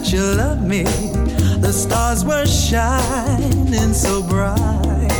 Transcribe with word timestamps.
That 0.00 0.12
you 0.12 0.22
love 0.22 0.62
me. 0.62 0.84
The 1.60 1.72
stars 1.72 2.24
were 2.24 2.46
shining 2.46 3.92
so 3.92 4.22
bright. 4.22 5.12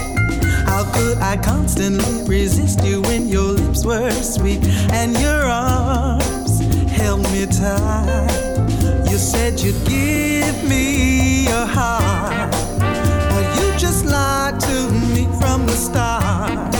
How 0.64 0.90
could 0.92 1.18
I 1.18 1.36
constantly 1.36 2.24
resist 2.26 2.82
you 2.84 3.02
when 3.02 3.28
your 3.28 3.52
lips 3.52 3.84
were 3.84 4.10
sweet 4.10 4.64
and 4.92 5.18
your 5.18 5.42
arms 5.44 6.60
held 6.88 7.22
me 7.32 7.46
tight? 7.46 9.10
You 9.10 9.18
said 9.18 9.60
you'd 9.60 9.84
give 9.86 10.64
me 10.68 11.44
your 11.44 11.66
heart, 11.66 12.52
but 12.78 13.46
you 13.58 13.78
just 13.78 14.06
lied 14.06 14.58
to 14.60 14.90
me 15.14 15.26
from 15.40 15.66
the 15.66 15.76
start. 15.76 16.79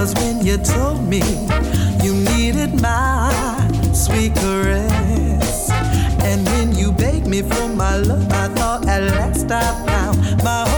Was 0.00 0.14
when 0.14 0.40
you 0.46 0.56
told 0.56 1.06
me 1.06 1.20
you 2.02 2.14
needed 2.32 2.80
my 2.80 3.30
sweet 3.92 4.34
caress. 4.34 5.70
And 6.22 6.46
when 6.46 6.74
you 6.74 6.90
begged 6.90 7.26
me 7.26 7.42
for 7.42 7.68
my 7.68 7.96
love, 7.96 8.32
I 8.32 8.48
thought 8.48 8.88
at 8.88 9.02
last 9.12 9.50
I 9.50 9.60
found 9.84 10.42
my 10.42 10.69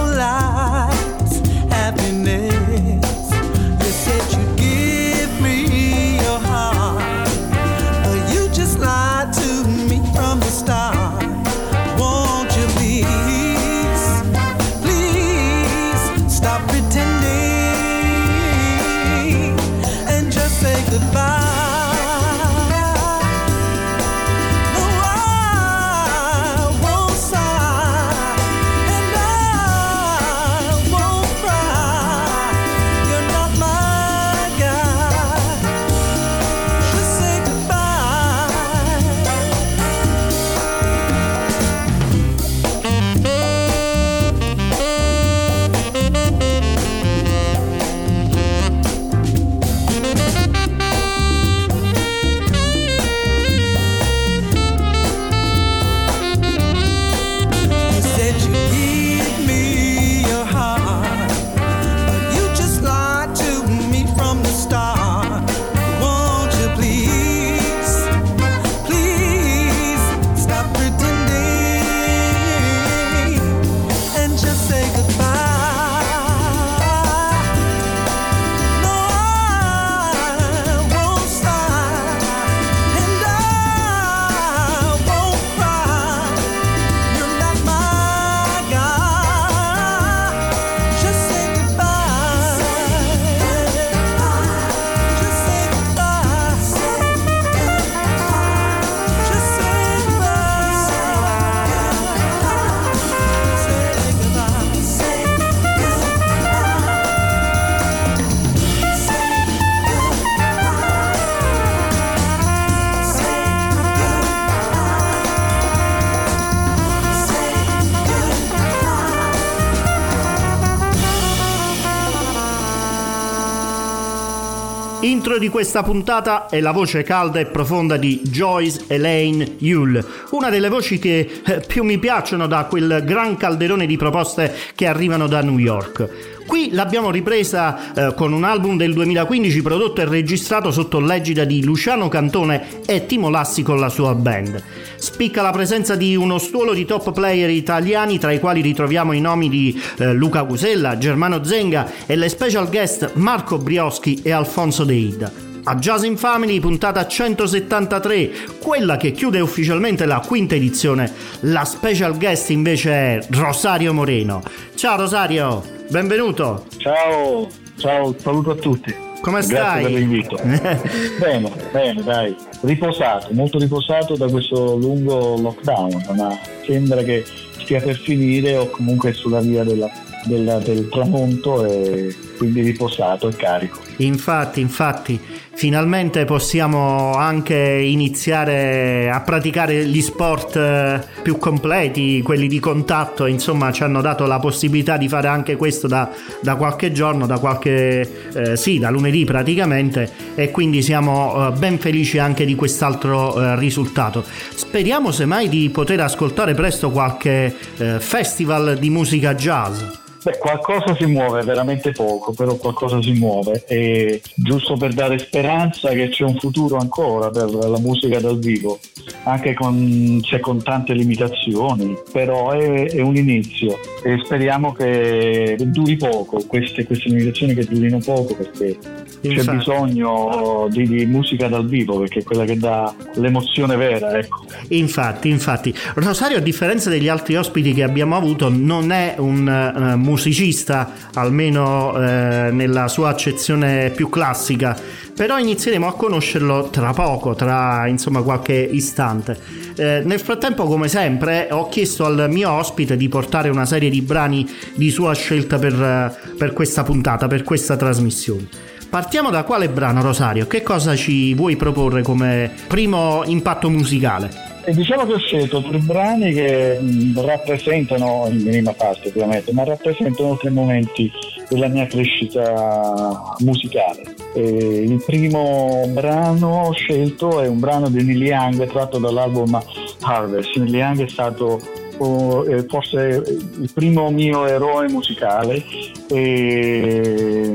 Intro 125.22 125.38
di 125.38 125.50
questa 125.50 125.84
puntata 125.84 126.48
è 126.48 126.58
la 126.58 126.72
voce 126.72 127.04
calda 127.04 127.38
e 127.38 127.46
profonda 127.46 127.96
di 127.96 128.22
Joyce 128.24 128.86
Elaine 128.88 129.54
Yule, 129.58 130.04
una 130.30 130.50
delle 130.50 130.68
voci 130.68 130.98
che 130.98 131.42
eh, 131.46 131.62
più 131.64 131.84
mi 131.84 131.98
piacciono 131.98 132.48
da 132.48 132.64
quel 132.64 133.04
gran 133.06 133.36
calderone 133.36 133.86
di 133.86 133.96
proposte 133.96 134.52
che 134.74 134.88
arrivano 134.88 135.28
da 135.28 135.40
New 135.40 135.58
York. 135.58 136.31
Qui 136.46 136.70
l'abbiamo 136.72 137.10
ripresa 137.10 137.94
eh, 137.94 138.14
con 138.14 138.32
un 138.32 138.44
album 138.44 138.76
del 138.76 138.92
2015 138.92 139.62
prodotto 139.62 140.00
e 140.00 140.04
registrato 140.04 140.70
sotto 140.70 141.00
l'egida 141.00 141.44
di 141.44 141.64
Luciano 141.64 142.08
Cantone 142.08 142.84
e 142.86 143.06
Timo 143.06 143.28
Lassi 143.28 143.62
con 143.62 143.78
la 143.78 143.88
sua 143.88 144.14
band. 144.14 144.62
Spicca 144.96 145.42
la 145.42 145.50
presenza 145.50 145.96
di 145.96 146.16
uno 146.16 146.38
stuolo 146.38 146.72
di 146.74 146.84
top 146.84 147.12
player 147.12 147.50
italiani 147.50 148.18
tra 148.18 148.32
i 148.32 148.40
quali 148.40 148.60
ritroviamo 148.60 149.12
i 149.12 149.20
nomi 149.20 149.48
di 149.48 149.80
eh, 149.98 150.12
Luca 150.12 150.44
Cusella, 150.44 150.98
Germano 150.98 151.44
Zenga 151.44 151.90
e 152.06 152.16
le 152.16 152.28
special 152.28 152.68
guest 152.68 153.12
Marco 153.14 153.58
Brioschi 153.58 154.20
e 154.22 154.32
Alfonso 154.32 154.84
Deida 154.84 155.51
a 155.64 155.76
Jazz 155.76 156.02
in 156.02 156.16
Family, 156.16 156.58
puntata 156.58 157.06
173, 157.06 158.30
quella 158.60 158.96
che 158.96 159.12
chiude 159.12 159.38
ufficialmente 159.40 160.06
la 160.06 160.20
quinta 160.20 160.56
edizione. 160.56 161.10
La 161.40 161.64
special 161.64 162.16
guest 162.16 162.50
invece 162.50 162.90
è 162.90 163.18
Rosario 163.30 163.92
Moreno. 163.92 164.42
Ciao 164.74 164.96
Rosario, 164.96 165.62
benvenuto. 165.88 166.66
Ciao, 166.78 167.48
ciao, 167.76 168.14
saluto 168.18 168.50
a 168.50 168.54
tutti. 168.56 168.94
Come 169.20 169.38
Grazie 169.38 169.56
stai? 169.56 169.82
per 169.84 169.92
l'invito. 169.92 170.36
bene, 170.42 171.52
bene, 171.70 172.02
dai. 172.02 172.34
Riposato, 172.62 173.28
molto 173.30 173.58
riposato 173.58 174.16
da 174.16 174.28
questo 174.28 174.76
lungo 174.76 175.36
lockdown, 175.36 176.04
ma 176.16 176.36
sembra 176.66 177.02
che 177.04 177.24
stia 177.60 177.80
per 177.80 177.96
finire 177.96 178.56
o 178.56 178.68
comunque 178.68 179.12
sulla 179.12 179.40
via 179.40 179.62
della, 179.62 179.88
della, 180.24 180.58
del 180.58 180.88
tramonto 180.88 181.64
e 181.64 182.12
quindi 182.42 182.62
riposato 182.62 183.28
e 183.28 183.36
carico. 183.36 183.78
Infatti, 183.98 184.60
infatti, 184.60 185.20
finalmente 185.54 186.24
possiamo 186.24 187.12
anche 187.12 187.54
iniziare 187.54 189.08
a 189.08 189.20
praticare 189.20 189.86
gli 189.86 190.02
sport 190.02 190.56
eh, 190.56 191.00
più 191.22 191.38
completi, 191.38 192.20
quelli 192.22 192.48
di 192.48 192.58
contatto, 192.58 193.26
insomma 193.26 193.70
ci 193.70 193.84
hanno 193.84 194.00
dato 194.00 194.26
la 194.26 194.40
possibilità 194.40 194.96
di 194.96 195.08
fare 195.08 195.28
anche 195.28 195.54
questo 195.54 195.86
da, 195.86 196.10
da 196.40 196.56
qualche 196.56 196.90
giorno, 196.90 197.26
da 197.26 197.38
qualche, 197.38 198.32
eh, 198.34 198.56
sì, 198.56 198.80
da 198.80 198.90
lunedì 198.90 199.24
praticamente 199.24 200.10
e 200.34 200.50
quindi 200.50 200.82
siamo 200.82 201.48
eh, 201.48 201.52
ben 201.52 201.78
felici 201.78 202.18
anche 202.18 202.44
di 202.44 202.56
quest'altro 202.56 203.40
eh, 203.40 203.56
risultato. 203.56 204.24
Speriamo 204.54 205.12
semmai 205.12 205.48
di 205.48 205.70
poter 205.70 206.00
ascoltare 206.00 206.54
presto 206.54 206.90
qualche 206.90 207.54
eh, 207.76 208.00
festival 208.00 208.78
di 208.80 208.90
musica 208.90 209.32
jazz. 209.36 210.00
Beh, 210.22 210.38
qualcosa 210.38 210.94
si 210.94 211.04
muove, 211.06 211.42
veramente 211.42 211.90
poco, 211.90 212.32
però 212.32 212.54
qualcosa 212.54 213.02
si 213.02 213.10
muove 213.12 213.64
e 213.66 214.22
giusto 214.36 214.76
per 214.76 214.92
dare 214.92 215.18
speranza 215.18 215.88
che 215.90 216.10
c'è 216.10 216.22
un 216.22 216.38
futuro 216.38 216.76
ancora 216.76 217.28
per 217.30 217.50
la 217.50 217.78
musica 217.80 218.20
dal 218.20 218.38
vivo, 218.38 218.78
anche 219.24 219.54
con, 219.54 220.20
se 220.22 220.38
con 220.38 220.62
tante 220.62 220.92
limitazioni, 220.92 221.96
però 222.12 222.52
è, 222.52 222.90
è, 222.90 223.00
un 223.00 223.16
inizio 223.16 223.76
e 224.04 224.20
speriamo 224.24 224.72
che 224.72 225.56
duri 225.58 225.96
poco, 225.96 226.40
queste, 226.46 226.86
queste 226.86 227.08
limitazioni 227.08 227.54
che 227.54 227.64
durino 227.64 227.98
poco 227.98 228.36
perché 228.36 228.78
Infatti. 229.22 229.34
c'è 229.34 229.56
bisogno 229.56 230.68
di, 230.70 230.86
di, 230.86 231.06
musica 231.06 231.48
dal 231.48 231.66
vivo 231.66 231.98
perché 231.98 232.20
è 232.20 232.22
quella 232.22 232.44
che 232.44 232.56
dà 232.56 232.94
l'emozione 233.14 233.74
vera. 233.74 234.16
Ecco. 234.18 234.44
Infatti, 234.68 235.28
infatti, 235.28 235.74
Rosario 235.94 236.36
a 236.36 236.40
differenza 236.40 236.90
degli 236.90 237.08
altri 237.08 237.34
ospiti 237.34 237.74
che 237.74 237.82
abbiamo 237.82 238.16
avuto 238.16 238.48
non 238.48 238.92
è 238.92 239.16
un 239.18 239.46
uh, 239.46 239.96
musicista, 240.12 240.92
almeno 241.14 241.96
eh, 241.96 242.50
nella 242.50 242.88
sua 242.88 243.08
accezione 243.08 243.90
più 243.90 244.10
classica, 244.10 244.76
però 245.14 245.38
inizieremo 245.38 245.86
a 245.86 245.94
conoscerlo 245.94 246.68
tra 246.70 246.92
poco, 246.92 247.34
tra 247.34 247.86
insomma 247.86 248.22
qualche 248.22 248.54
istante. 248.54 249.38
Eh, 249.74 250.02
nel 250.04 250.20
frattempo, 250.20 250.64
come 250.64 250.88
sempre, 250.88 251.48
ho 251.50 251.68
chiesto 251.68 252.04
al 252.04 252.26
mio 252.30 252.50
ospite 252.50 252.96
di 252.96 253.08
portare 253.08 253.48
una 253.48 253.64
serie 253.64 253.88
di 253.88 254.02
brani 254.02 254.46
di 254.74 254.90
sua 254.90 255.14
scelta 255.14 255.58
per, 255.58 256.34
per 256.36 256.52
questa 256.52 256.82
puntata, 256.82 257.26
per 257.26 257.42
questa 257.42 257.76
trasmissione. 257.76 258.48
Partiamo 258.90 259.30
da 259.30 259.44
quale 259.44 259.70
brano, 259.70 260.02
Rosario? 260.02 260.46
Che 260.46 260.62
cosa 260.62 260.94
ci 260.94 261.32
vuoi 261.32 261.56
proporre 261.56 262.02
come 262.02 262.50
primo 262.66 263.22
impatto 263.24 263.70
musicale? 263.70 264.51
E 264.64 264.72
diciamo 264.74 265.04
che 265.06 265.14
ho 265.14 265.18
scelto 265.18 265.60
tre 265.60 265.78
brani 265.78 266.32
che 266.32 266.78
mh, 266.78 267.20
rappresentano, 267.20 268.28
in 268.30 268.42
minima 268.42 268.72
parte 268.72 269.08
ovviamente, 269.08 269.52
ma 269.52 269.64
rappresentano 269.64 270.36
tre 270.36 270.50
momenti 270.50 271.10
della 271.48 271.66
mia 271.66 271.86
crescita 271.86 273.34
musicale. 273.40 274.02
E 274.34 274.42
il 274.42 275.02
primo 275.04 275.84
brano 275.88 276.70
scelto 276.74 277.40
è 277.40 277.48
un 277.48 277.58
brano 277.58 277.88
di 277.88 278.04
Neil 278.04 278.22
Young 278.22 278.66
tratto 278.68 278.98
dall'album 278.98 279.60
Harvest. 280.00 280.56
Neil 280.56 280.74
Young 280.74 281.04
è 281.04 281.08
stato 281.08 281.60
oh, 281.98 282.44
forse 282.68 283.22
il 283.60 283.70
primo 283.74 284.10
mio 284.10 284.46
eroe 284.46 284.88
musicale 284.88 285.62
e 286.08 287.52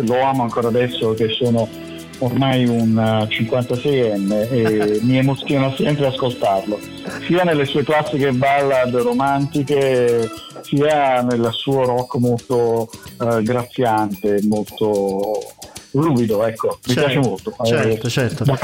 lo 0.00 0.22
amo 0.22 0.42
ancora 0.44 0.68
adesso 0.68 1.12
che 1.14 1.28
sono 1.30 1.68
ormai 2.18 2.66
un 2.66 2.94
56enne 3.28 4.48
uh, 4.48 4.54
e 4.54 4.98
mi 5.04 5.18
emoziona 5.18 5.74
sempre 5.74 6.06
ascoltarlo, 6.06 6.78
sia 7.26 7.44
nelle 7.44 7.64
sue 7.64 7.84
classiche 7.84 8.32
ballad 8.32 8.94
romantiche, 8.94 10.28
sia 10.62 11.22
nel 11.22 11.48
suo 11.52 11.84
rock 11.84 12.16
molto 12.16 12.88
uh, 13.18 13.42
graziante, 13.42 14.40
molto 14.42 15.54
ruvido, 15.92 16.44
ecco, 16.44 16.78
mi 16.86 16.94
certo, 16.94 17.10
piace 17.10 17.28
molto. 17.28 17.54
Certo, 17.64 18.06
eh, 18.06 18.10
certo. 18.10 18.44
Da, 18.44 18.58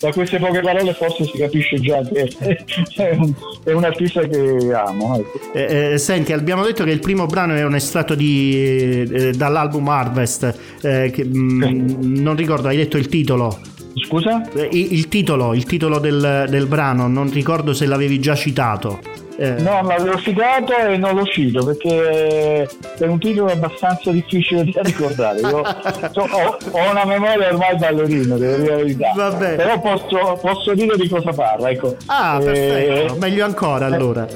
da, 0.00 0.12
queste 0.12 0.38
poche 0.38 0.60
parole 0.60 0.94
forse 0.94 1.24
si 1.24 1.38
capisce 1.38 1.78
già 1.78 2.00
che 2.02 2.30
è 2.96 3.10
un, 3.16 3.32
è 3.62 3.72
un 3.72 3.84
artista 3.84 4.26
che 4.26 4.72
amo. 4.74 5.16
Ecco. 5.16 5.40
Eh, 5.52 5.92
eh, 5.92 5.98
senti, 5.98 6.32
abbiamo 6.32 6.64
detto 6.64 6.84
che 6.84 6.90
il 6.90 7.00
primo 7.00 7.26
brano 7.26 7.54
è 7.54 7.64
un 7.64 7.74
estratto 7.74 8.14
di, 8.14 9.06
eh, 9.10 9.32
dall'album 9.32 9.86
Harvest, 9.88 10.58
eh, 10.82 11.10
che, 11.12 11.24
mh, 11.24 11.68
mm, 11.68 12.16
non 12.16 12.34
ricordo, 12.36 12.68
hai 12.68 12.76
detto 12.76 12.96
il 12.96 13.08
titolo. 13.08 13.58
Scusa? 13.94 14.48
Il, 14.70 14.92
il 14.92 15.08
titolo, 15.08 15.52
il 15.54 15.64
titolo 15.64 15.98
del, 15.98 16.46
del 16.48 16.66
brano, 16.66 17.06
non 17.08 17.30
ricordo 17.30 17.72
se 17.72 17.86
l'avevi 17.86 18.18
già 18.18 18.34
citato. 18.34 19.19
Eh. 19.40 19.52
No, 19.52 19.80
l'avevo 19.80 20.18
citato 20.18 20.76
e 20.76 20.98
non 20.98 21.14
lo 21.14 21.24
cito 21.24 21.64
perché 21.64 22.68
è 22.98 23.06
un 23.06 23.18
titolo 23.18 23.50
abbastanza 23.50 24.10
difficile 24.10 24.66
da 24.70 24.82
ricordare. 24.82 25.40
Io 25.40 25.62
so, 26.12 26.28
ho, 26.30 26.58
ho, 26.72 26.90
una 26.90 27.06
memoria 27.06 27.48
ormai 27.48 27.74
ballerina, 27.78 28.36
devo 28.36 28.56
dire 28.56 28.68
la 28.68 28.76
verità. 28.76 29.12
Vabbè. 29.16 29.54
Però 29.54 29.80
posso, 29.80 30.38
posso, 30.42 30.74
dire 30.74 30.94
di 30.98 31.08
cosa 31.08 31.32
parla. 31.32 31.70
Ecco. 31.70 31.96
Ah, 32.04 32.38
eh, 32.38 32.44
perfetto. 32.44 33.16
Meglio 33.18 33.46
ancora 33.46 33.86
allora. 33.86 34.28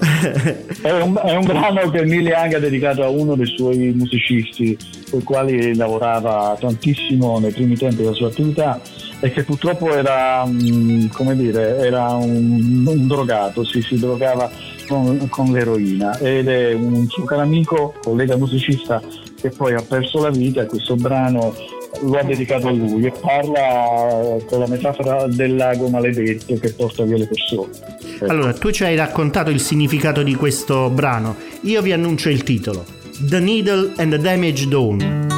è, 0.80 0.90
un, 0.92 1.20
è 1.22 1.36
un 1.36 1.44
brano 1.44 1.90
che 1.90 2.02
Neil 2.02 2.26
Young 2.26 2.54
ha 2.54 2.58
dedicato 2.58 3.02
a 3.02 3.08
uno 3.10 3.34
dei 3.34 3.54
suoi 3.54 3.92
musicisti 3.94 4.74
con 5.10 5.20
i 5.20 5.22
quali 5.22 5.76
lavorava 5.76 6.56
tantissimo 6.58 7.38
nei 7.40 7.52
primi 7.52 7.76
tempi 7.76 7.96
della 7.96 8.14
sua 8.14 8.28
attività 8.28 8.80
e 9.20 9.30
che 9.30 9.42
purtroppo 9.44 9.94
era, 9.94 10.44
mm, 10.46 11.08
come 11.08 11.36
dire, 11.36 11.78
era 11.78 12.12
un, 12.12 12.84
un 12.86 13.06
drogato, 13.06 13.64
si, 13.64 13.82
si 13.82 13.98
drogava 13.98 14.50
con, 14.86 15.28
con, 15.28 15.52
l'eroina 15.52 16.18
ed 16.18 16.48
è 16.48 16.72
un 16.72 17.06
suo 17.08 17.24
caro 17.24 17.42
amico, 17.42 17.94
collega 18.02 18.36
musicista 18.36 19.02
che 19.40 19.50
poi 19.50 19.74
ha 19.74 19.82
perso 19.82 20.20
la 20.22 20.30
vita 20.30 20.66
questo 20.66 20.96
brano 20.96 21.54
lo 22.02 22.18
ha 22.18 22.22
dedicato 22.22 22.68
a 22.68 22.72
lui 22.72 23.06
e 23.06 23.12
parla 23.12 24.36
con 24.46 24.58
la 24.58 24.66
metafora 24.66 25.26
del 25.26 25.54
lago 25.54 25.88
maledetto 25.88 26.54
che 26.58 26.72
porta 26.72 27.04
via 27.04 27.16
le 27.16 27.26
persone. 27.26 27.70
Ecco. 28.14 28.26
Allora, 28.26 28.52
tu 28.52 28.70
ci 28.70 28.84
hai 28.84 28.96
raccontato 28.96 29.50
il 29.50 29.60
significato 29.60 30.22
di 30.22 30.34
questo 30.34 30.90
brano, 30.90 31.36
io 31.62 31.82
vi 31.82 31.92
annuncio 31.92 32.28
il 32.28 32.42
titolo. 32.42 32.84
The 33.20 33.38
Needle 33.38 33.92
and 33.96 34.10
the 34.10 34.18
Damage 34.18 34.66
Done. 34.66 35.33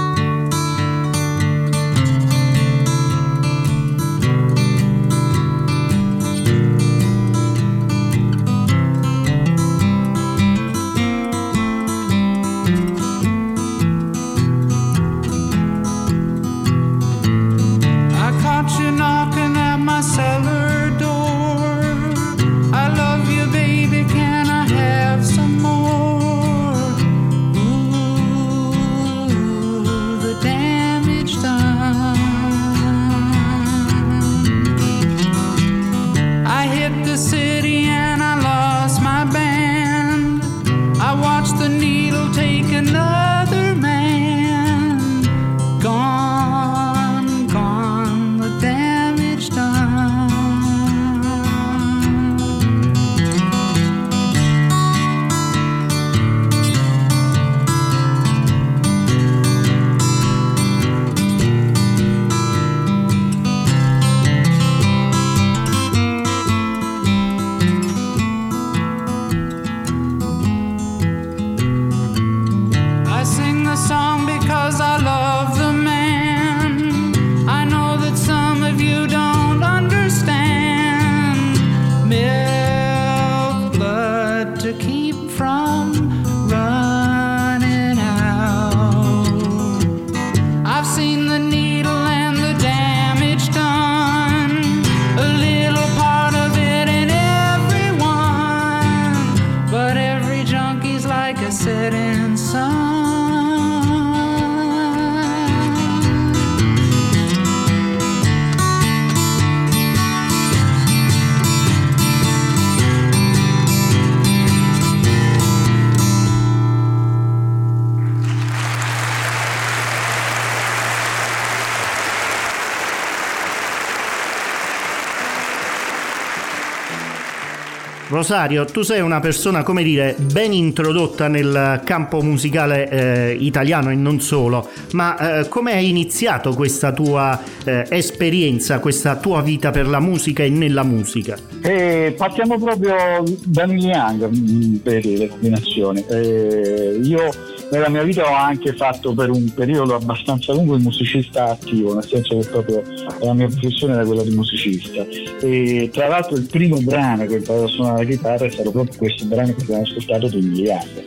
Rosario, 128.17 128.65
tu 128.65 128.81
sei 128.81 129.03
una 129.03 129.21
persona, 129.21 129.63
come 129.63 129.83
dire, 129.83 130.17
ben 130.19 130.55
introdotta 130.55 131.29
nel 131.29 131.83
campo 131.85 132.23
musicale 132.23 132.89
eh, 132.89 133.37
italiano 133.39 133.91
e 133.91 133.95
non 133.95 134.21
solo, 134.21 134.71
ma 134.93 135.41
eh, 135.41 135.49
come 135.49 135.73
hai 135.75 135.91
iniziato 135.91 136.55
questa 136.55 136.93
tua 136.93 137.39
eh, 137.65 137.85
esperienza, 137.91 138.79
questa 138.79 139.17
tua 139.17 139.43
vita 139.43 139.71
per 139.71 139.87
la 139.87 140.01
musica 140.01 140.43
e 140.43 140.49
nella 140.49 140.83
musica? 140.83 141.37
Eh, 141.61 142.15
partiamo 142.17 142.59
proprio 142.59 143.23
da 143.45 143.67
Neil 143.67 143.85
Young, 143.85 144.29
mm, 144.29 144.77
vedi 144.83 145.19
le 145.19 145.29
combinazioni. 145.29 146.03
Eh, 146.09 146.99
io 147.03 147.31
nella 147.71 147.89
mia 147.89 148.03
vita 148.03 148.29
ho 148.29 148.35
anche 148.35 148.75
fatto 148.75 149.13
per 149.13 149.31
un 149.31 149.53
periodo 149.53 149.95
abbastanza 149.95 150.53
lungo 150.53 150.75
il 150.75 150.83
musicista 150.83 151.51
attivo, 151.51 151.95
nel 151.95 152.05
senso 152.05 152.39
che 152.39 152.49
proprio 152.49 152.83
la 153.21 153.35
mia 153.35 153.47
professione 153.47 153.95
era 153.95 154.05
quella 154.05 154.23
di 154.23 154.35
musicista. 154.35 155.05
E 155.41 155.91
tra 155.93 156.09
l'altro 156.09 156.37
il 156.37 156.47
primo 156.47 156.81
brano 156.81 157.27
che 157.27 157.35
ho 157.35 157.39
imparato 157.39 157.65
a 157.65 157.69
suonare 157.69 158.05
la 158.05 158.11
chitarra 158.11 158.45
è 158.47 158.51
stato 158.51 158.71
proprio 158.71 158.97
questo 158.97 159.25
brano 159.27 159.55
che 159.55 159.63
abbiamo 159.63 159.83
ascoltato 159.83 160.29
di 160.29 160.41
Miliardo. 160.41 161.05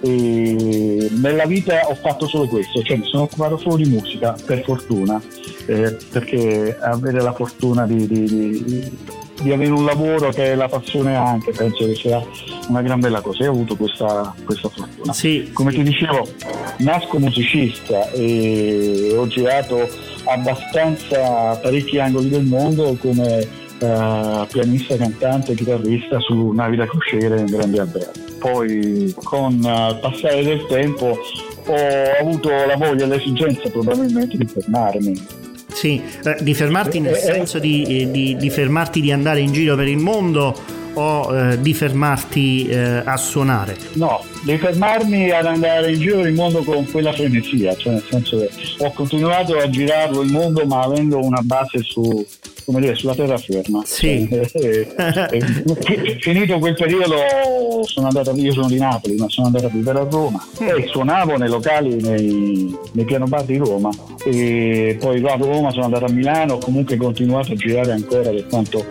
E 0.00 1.10
nella 1.12 1.46
vita 1.46 1.88
ho 1.88 1.94
fatto 1.94 2.26
solo 2.28 2.46
questo, 2.46 2.82
cioè 2.82 2.98
mi 2.98 3.06
sono 3.06 3.24
occupato 3.24 3.56
solo 3.56 3.76
di 3.76 3.88
musica, 3.88 4.36
per 4.44 4.62
fortuna, 4.62 5.20
eh, 5.66 5.96
perché 6.10 6.76
avere 6.78 7.20
la 7.20 7.32
fortuna 7.32 7.86
di, 7.86 8.06
di, 8.06 8.24
di 8.28 8.90
di 9.46 9.52
avere 9.52 9.70
un 9.70 9.84
lavoro 9.84 10.30
che 10.30 10.52
è 10.52 10.54
la 10.56 10.68
passione 10.68 11.14
anche, 11.14 11.52
penso 11.52 11.86
che 11.86 11.94
sia 11.94 12.20
una 12.68 12.82
gran 12.82 12.98
bella 12.98 13.20
cosa 13.20 13.44
e 13.44 13.48
ho 13.48 13.52
avuto 13.52 13.76
questa, 13.76 14.34
questa 14.44 14.68
fortuna. 14.68 15.12
Sì, 15.12 15.50
Come 15.52 15.70
sì. 15.70 15.78
ti 15.78 15.82
dicevo, 15.84 16.28
nasco 16.78 17.18
musicista 17.18 18.10
e 18.10 19.14
ho 19.16 19.26
girato 19.28 19.88
abbastanza 20.24 21.56
parecchi 21.62 21.98
angoli 22.00 22.28
del 22.28 22.44
mondo 22.44 22.96
come 23.00 23.48
uh, 23.78 24.46
pianista, 24.48 24.96
cantante, 24.96 25.54
chitarrista 25.54 26.18
su 26.18 26.50
navi 26.50 26.76
da 26.76 26.86
crociere 26.86 27.38
in 27.38 27.46
grandi 27.46 27.78
alberghi. 27.78 28.20
Poi 28.40 29.14
con 29.22 29.60
uh, 29.62 29.90
il 29.90 29.98
passare 30.00 30.42
del 30.42 30.66
tempo 30.66 31.16
ho 31.68 32.20
avuto 32.20 32.48
la 32.48 32.76
voglia 32.76 33.04
e 33.04 33.08
l'esigenza 33.08 33.68
probabilmente 33.70 34.36
di 34.36 34.46
fermarmi 34.46 35.35
sì, 35.76 36.02
eh, 36.24 36.38
di 36.40 36.54
fermarti 36.54 37.00
nel 37.00 37.16
senso 37.16 37.58
di, 37.58 37.82
eh, 38.00 38.10
di, 38.10 38.34
di, 38.36 38.48
fermarti 38.48 39.02
di 39.02 39.12
andare 39.12 39.40
in 39.40 39.52
giro 39.52 39.76
per 39.76 39.86
il 39.86 39.98
mondo 39.98 40.58
o 40.96 41.34
eh, 41.34 41.60
di 41.60 41.74
fermarti 41.74 42.66
eh, 42.68 43.02
a 43.04 43.16
suonare? 43.16 43.76
No, 43.94 44.24
di 44.42 44.56
fermarmi 44.58 45.30
ad 45.30 45.46
andare 45.46 45.92
in 45.92 46.00
giro 46.00 46.20
il 46.20 46.34
mondo 46.34 46.62
con 46.62 46.88
quella 46.90 47.12
frenesia, 47.12 47.74
cioè 47.76 47.94
nel 47.94 48.04
senso 48.08 48.38
che 48.38 48.50
ho 48.78 48.92
continuato 48.92 49.56
a 49.56 49.68
girarlo 49.68 50.22
il 50.22 50.30
mondo 50.30 50.64
ma 50.66 50.82
avendo 50.82 51.18
una 51.22 51.40
base 51.42 51.82
su, 51.82 52.24
come 52.64 52.80
dire, 52.80 52.94
sulla 52.94 53.14
terraferma. 53.14 53.82
Sì. 53.84 54.28
Finito 56.20 56.58
quel 56.58 56.74
periodo 56.74 57.16
sono 57.84 58.06
andato, 58.06 58.32
io 58.34 58.52
sono 58.52 58.68
di 58.68 58.78
Napoli, 58.78 59.16
ma 59.16 59.28
sono 59.28 59.46
andato 59.46 59.66
a 59.66 59.70
vivere 59.70 59.98
a 59.98 60.06
Roma 60.10 60.44
mm. 60.62 60.68
e 60.68 60.86
suonavo 60.86 61.36
nei 61.36 61.48
locali, 61.48 62.00
nei, 62.00 62.76
nei 62.92 63.04
piano 63.04 63.26
bar 63.26 63.44
di 63.44 63.56
Roma 63.56 63.90
e 64.24 64.96
poi 64.98 65.20
dopo 65.20 65.44
Roma 65.44 65.70
sono 65.70 65.84
andato 65.84 66.06
a 66.06 66.10
Milano, 66.10 66.54
ho 66.54 66.58
comunque 66.58 66.96
continuato 66.96 67.52
a 67.52 67.54
girare 67.54 67.92
ancora 67.92 68.30
per 68.30 68.46
quanto, 68.46 68.84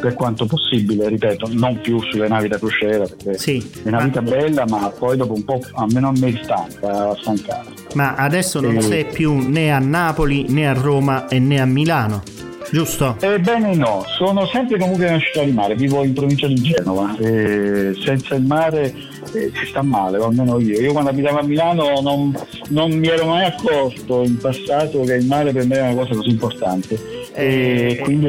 per 0.00 0.14
quanto 0.14 0.46
possibile, 0.46 1.08
ripeto, 1.08 1.48
non 1.52 1.80
più 1.80 2.00
sulle 2.02 2.28
navi 2.28 2.48
da 2.48 2.58
crociera 2.58 3.06
perché 3.06 3.38
sì. 3.38 3.70
è 3.84 3.88
una 3.88 4.02
vita 4.02 4.22
bella, 4.22 4.64
ma 4.66 4.92
poi 4.96 5.16
dopo 5.16 5.34
un 5.34 5.44
po', 5.44 5.60
almeno 5.74 6.08
a 6.08 6.12
me 6.18 6.40
stanca, 6.42 7.14
stancato. 7.16 7.72
Ma 7.94 8.14
adesso 8.14 8.60
non 8.60 8.76
e... 8.76 8.82
sei 8.82 9.04
più 9.04 9.34
né 9.34 9.72
a 9.72 9.78
Napoli 9.78 10.46
né 10.48 10.68
a 10.68 10.72
Roma 10.72 11.28
e 11.28 11.38
né 11.38 11.60
a 11.60 11.66
Milano 11.66 12.22
giusto? 12.70 13.16
Ebbene 13.20 13.74
no, 13.74 14.04
sono 14.16 14.46
sempre 14.46 14.78
comunque 14.78 15.06
una 15.06 15.18
città 15.18 15.42
di 15.42 15.52
mare, 15.52 15.74
vivo 15.74 16.04
in 16.04 16.12
provincia 16.12 16.46
di 16.46 16.54
Genova 16.54 17.16
e 17.18 17.94
senza 18.04 18.34
il 18.36 18.44
mare 18.44 18.94
eh, 19.32 19.52
si 19.54 19.66
sta 19.66 19.82
male, 19.82 20.18
o 20.18 20.26
almeno 20.26 20.58
io. 20.60 20.80
Io 20.80 20.92
quando 20.92 21.10
abitavo 21.10 21.38
a 21.38 21.42
Milano 21.42 22.00
non, 22.00 22.34
non, 22.68 22.92
mi 22.92 23.08
ero 23.08 23.26
mai 23.26 23.44
accorto 23.44 24.22
in 24.22 24.38
passato 24.38 25.02
che 25.02 25.14
il 25.14 25.26
mare 25.26 25.52
per 25.52 25.66
me 25.66 25.76
era 25.76 25.90
una 25.90 26.02
cosa 26.02 26.14
così 26.14 26.30
importante 26.30 27.19
e 27.32 28.00
quindi, 28.02 28.28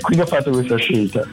quindi 0.00 0.22
ho 0.22 0.26
fatto 0.26 0.50
questa 0.50 0.76
scelta. 0.76 1.26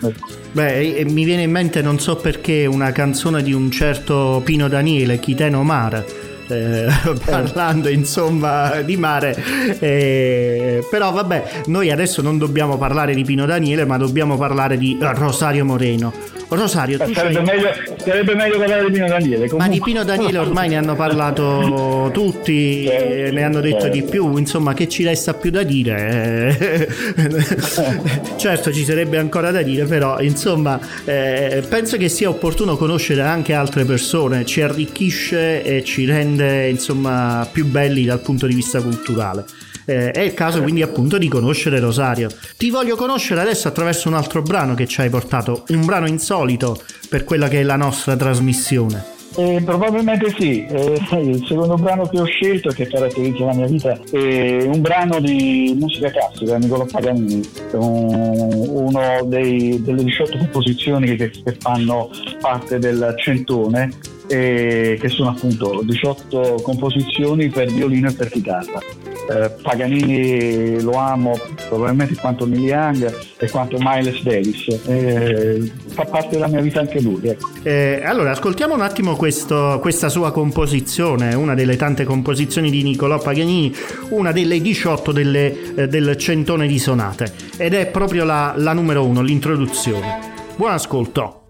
Beh, 0.52 1.04
mi 1.08 1.24
viene 1.24 1.44
in 1.44 1.52
mente 1.52 1.82
non 1.82 2.00
so 2.00 2.16
perché 2.16 2.66
una 2.66 2.92
canzone 2.92 3.42
di 3.42 3.54
un 3.54 3.72
certo 3.72 4.42
Pino 4.44 4.68
Daniele, 4.68 5.20
Chiteno 5.20 5.64
Mare. 5.64 6.34
Eh, 6.48 6.86
parlando 7.26 7.90
insomma 7.90 8.82
di 8.82 8.98
mare. 8.98 9.36
Eh, 9.80 10.86
però 10.90 11.12
vabbè 11.12 11.64
noi 11.68 11.90
adesso 11.90 12.22
non 12.22 12.38
dobbiamo 12.38 12.78
parlare 12.78 13.16
di 13.16 13.24
Pino 13.24 13.46
Daniele 13.46 13.86
ma 13.86 13.98
dobbiamo 13.98 14.38
parlare 14.38 14.78
di 14.78 14.98
Rosario 15.00 15.66
Moreno 15.66 16.14
Rosario, 16.50 16.98
tu 16.98 17.14
sarebbe, 17.14 17.42
meglio, 17.42 17.70
sarebbe 17.98 18.36
meglio 18.36 18.58
parlare 18.58 18.86
di 18.86 18.92
Pino 18.92 19.08
Daniele. 19.08 19.48
Comunque. 19.48 19.58
Ma 19.58 19.68
di 19.68 19.82
Pino 19.82 20.04
Daniele 20.04 20.38
ormai 20.38 20.70
ne 20.70 20.78
hanno 20.78 20.96
parlato 20.96 22.10
tutti, 22.14 22.86
certo, 22.86 23.34
ne 23.34 23.44
hanno 23.44 23.62
detto 23.62 23.82
certo. 23.82 23.96
di 23.96 24.04
più, 24.04 24.38
insomma 24.38 24.74
che 24.74 24.88
ci 24.88 25.04
resta 25.04 25.34
più 25.34 25.52
da 25.52 25.64
dire? 25.64 26.88
certo 28.38 28.72
ci 28.72 28.84
sarebbe 28.84 29.18
ancora 29.18 29.52
da 29.52 29.62
dire, 29.62 29.86
però 29.86 30.20
insomma 30.20 30.80
eh, 31.06 31.64
penso 31.68 31.98
che 31.98 32.10
sia 32.10 32.30
opportuno 32.30 32.76
conoscere 32.78 33.22
anche 33.22 33.54
altre 33.54 33.86
persone, 33.86 34.46
ci 34.46 34.62
arricchisce 34.62 35.64
e 35.64 35.84
ci 35.84 36.06
rende 36.06 36.70
insomma 36.70 37.48
più 37.52 37.66
belli 37.66 38.06
dal 38.06 38.20
punto 38.20 38.46
di 38.48 38.54
vista 38.56 38.82
culturale 38.82 39.46
eh, 39.86 40.12
è 40.12 40.22
il 40.22 40.34
caso 40.34 40.62
quindi 40.62 40.82
appunto 40.82 41.18
di 41.18 41.28
conoscere 41.28 41.80
Rosario. 41.80 42.30
Ti 42.58 42.70
voglio 42.70 42.96
conoscere 42.96 43.42
adesso 43.42 43.68
attraverso 43.68 44.08
un 44.08 44.16
altro 44.16 44.42
brano 44.42 44.76
che 44.76 44.88
ci 44.88 45.02
hai 45.02 45.10
portato, 45.10 45.64
un 45.70 45.86
brano 45.86 46.08
insolito 46.08 46.82
per 47.10 47.24
quella 47.24 47.48
che 47.48 47.60
è 47.60 47.64
la 47.64 47.76
nostra 47.76 48.16
trasmissione. 48.16 49.14
Eh, 49.38 49.62
probabilmente 49.66 50.34
sì, 50.38 50.66
eh, 50.66 50.98
il 51.20 51.46
secondo 51.46 51.76
brano 51.76 52.08
che 52.08 52.22
ho 52.22 52.24
scelto 52.24 52.70
che 52.70 52.88
caratterizza 52.88 53.44
la 53.44 53.54
mia 53.54 53.66
vita 53.66 54.00
è 54.10 54.64
un 54.64 54.80
brano 54.80 55.20
di 55.20 55.76
musica 55.78 56.10
classica, 56.10 56.58
Niccolo 56.58 56.88
Paganini, 56.90 57.42
un, 57.74 58.66
uno 58.70 59.26
dei, 59.26 59.82
delle 59.82 60.06
18 60.06 60.38
composizioni 60.38 61.18
che, 61.18 61.32
che 61.32 61.58
fanno 61.60 62.10
parte 62.40 62.80
del 62.80 63.14
centone 63.18 63.92
eh, 64.28 64.98
che 65.00 65.10
sono 65.10 65.30
appunto 65.30 65.82
18 65.84 66.62
composizioni 66.62 67.50
per 67.50 67.72
violino 67.72 68.10
e 68.10 68.14
per 68.14 68.30
chitarra. 68.30 68.80
Eh, 69.28 69.50
Paganini 69.62 70.82
lo 70.82 70.94
amo 70.94 71.40
probabilmente 71.68 72.16
quanto 72.16 72.46
Neil 72.46 72.64
Young 72.64 73.16
e 73.38 73.50
quanto 73.50 73.78
Miles 73.80 74.22
Davis, 74.22 74.68
eh, 74.86 75.72
fa 75.88 76.06
parte 76.06 76.30
della 76.32 76.48
mia 76.48 76.62
vita 76.62 76.80
anche 76.80 77.02
lui. 77.02 77.28
Ecco. 77.28 77.50
Eh, 77.64 78.02
allora 78.06 78.32
ascoltiamo 78.32 78.74
un 78.74 78.82
attimo 78.82 79.16
questo, 79.16 79.80
questa 79.82 80.10
sua 80.10 80.32
composizione, 80.32 81.34
una 81.34 81.56
delle 81.56 81.76
tante 81.76 82.04
composizioni 82.04 82.70
di 82.70 82.84
Niccolò 82.84 83.20
Paganini, 83.20 83.74
una 84.10 84.32
delle 84.32 84.62
18 84.62 85.12
delle, 85.12 85.76
eh, 85.76 85.88
del 85.88 86.16
centone 86.18 86.68
di 86.68 86.78
sonate 86.78 87.34
ed 87.58 87.74
è 87.74 87.88
proprio 87.88 88.26
la, 88.26 88.54
la 88.58 88.74
numero 88.74 89.06
uno, 89.06 89.22
l'introduzione. 89.22 90.34
Buon 90.56 90.72
ascolto! 90.72 91.45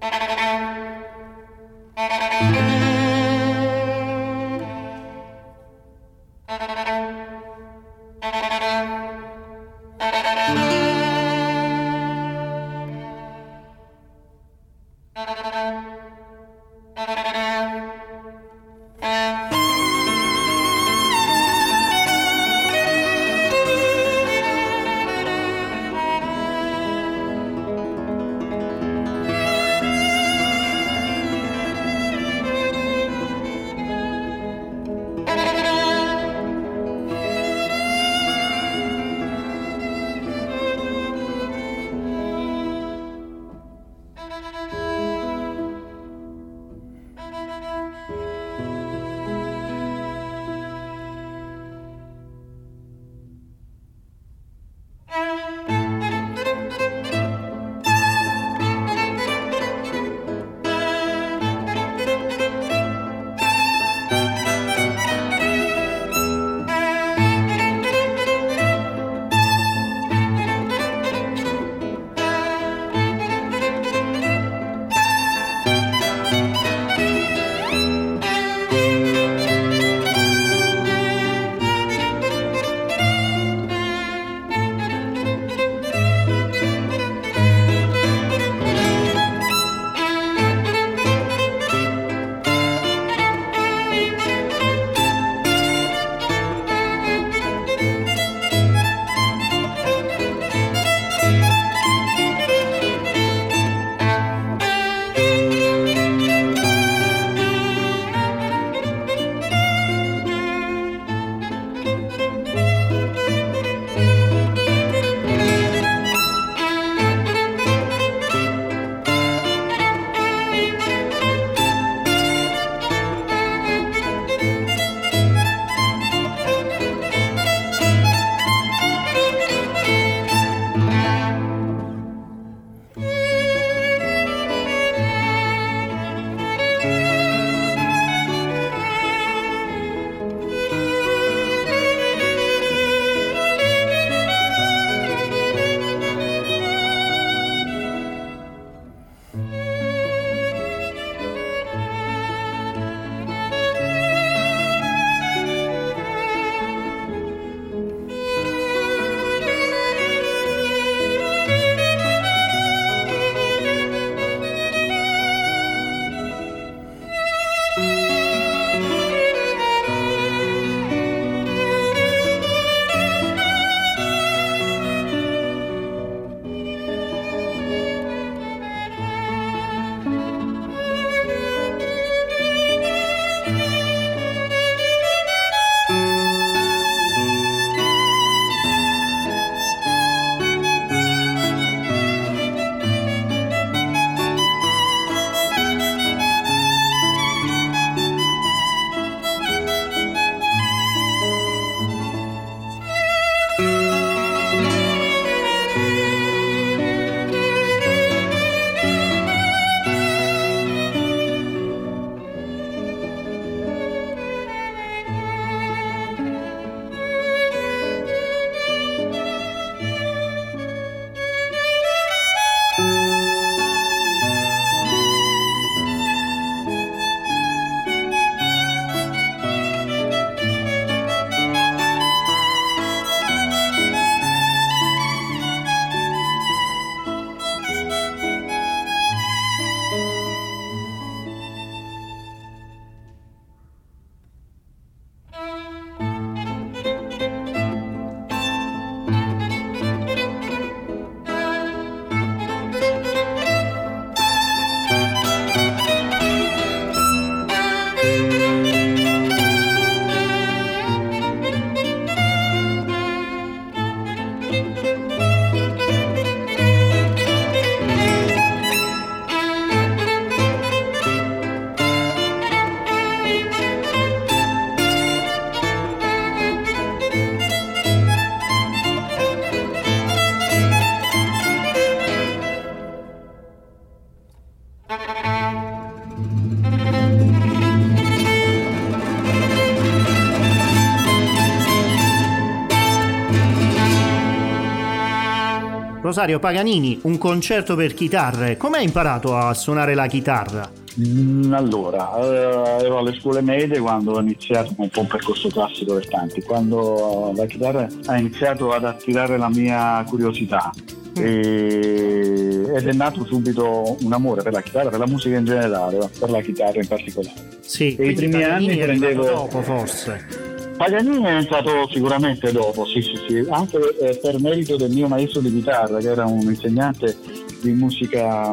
Rosario 296.16 296.40
Paganini, 296.40 296.98
un 297.04 297.18
concerto 297.18 297.76
per 297.76 297.94
chitarre. 297.94 298.56
Come 298.56 298.78
hai 298.78 298.86
imparato 298.86 299.36
a 299.36 299.54
suonare 299.54 299.96
la 299.96 300.08
chitarra? 300.08 300.72
Mm, 300.98 301.52
allora, 301.52 302.18
eh, 302.18 302.86
ero 302.86 303.00
alle 303.00 303.14
scuole 303.20 303.42
medie 303.42 303.80
quando 303.80 304.14
ho 304.14 304.22
iniziato 304.22 304.74
un 304.78 304.88
po' 304.88 305.02
un 305.02 305.08
percorso 305.08 305.50
classico 305.50 305.96
per 305.96 306.08
tanti, 306.08 306.42
quando 306.42 307.34
la 307.36 307.46
chitarra 307.48 307.86
ha 308.06 308.18
iniziato 308.18 308.72
ad 308.72 308.86
attirare 308.86 309.38
la 309.38 309.50
mia 309.50 310.06
curiosità 310.08 310.72
mm. 311.20 311.22
e, 311.22 312.64
ed 312.78 312.88
è 312.88 312.94
nato 312.94 313.26
subito 313.26 313.98
un 314.00 314.14
amore 314.14 314.42
per 314.42 314.54
la 314.54 314.62
chitarra, 314.62 314.90
per 314.92 315.00
la 315.00 315.08
musica 315.08 315.36
in 315.36 315.44
generale, 315.44 316.10
per 316.18 316.30
la 316.30 316.40
chitarra 316.40 316.80
in 316.80 316.88
particolare. 316.88 317.60
Sì, 317.60 317.94
e 317.94 318.12
i 318.12 318.14
primi 318.14 318.42
anni 318.42 318.78
prendevo... 318.78 319.26
dopo 319.26 319.62
forse. 319.62 320.35
Paganini 320.78 321.24
è 321.24 321.36
entrato 321.36 321.88
sicuramente 321.90 322.52
dopo, 322.52 322.86
sì, 322.86 323.02
sì, 323.02 323.16
sì, 323.28 323.48
anche 323.50 323.78
eh, 323.98 324.18
per 324.18 324.40
merito 324.42 324.76
del 324.76 324.92
mio 324.92 325.08
maestro 325.08 325.40
di 325.40 325.54
chitarra, 325.54 326.00
che 326.00 326.10
era 326.10 326.26
un 326.26 326.42
insegnante 326.42 327.16
di 327.62 327.72
musica 327.72 328.52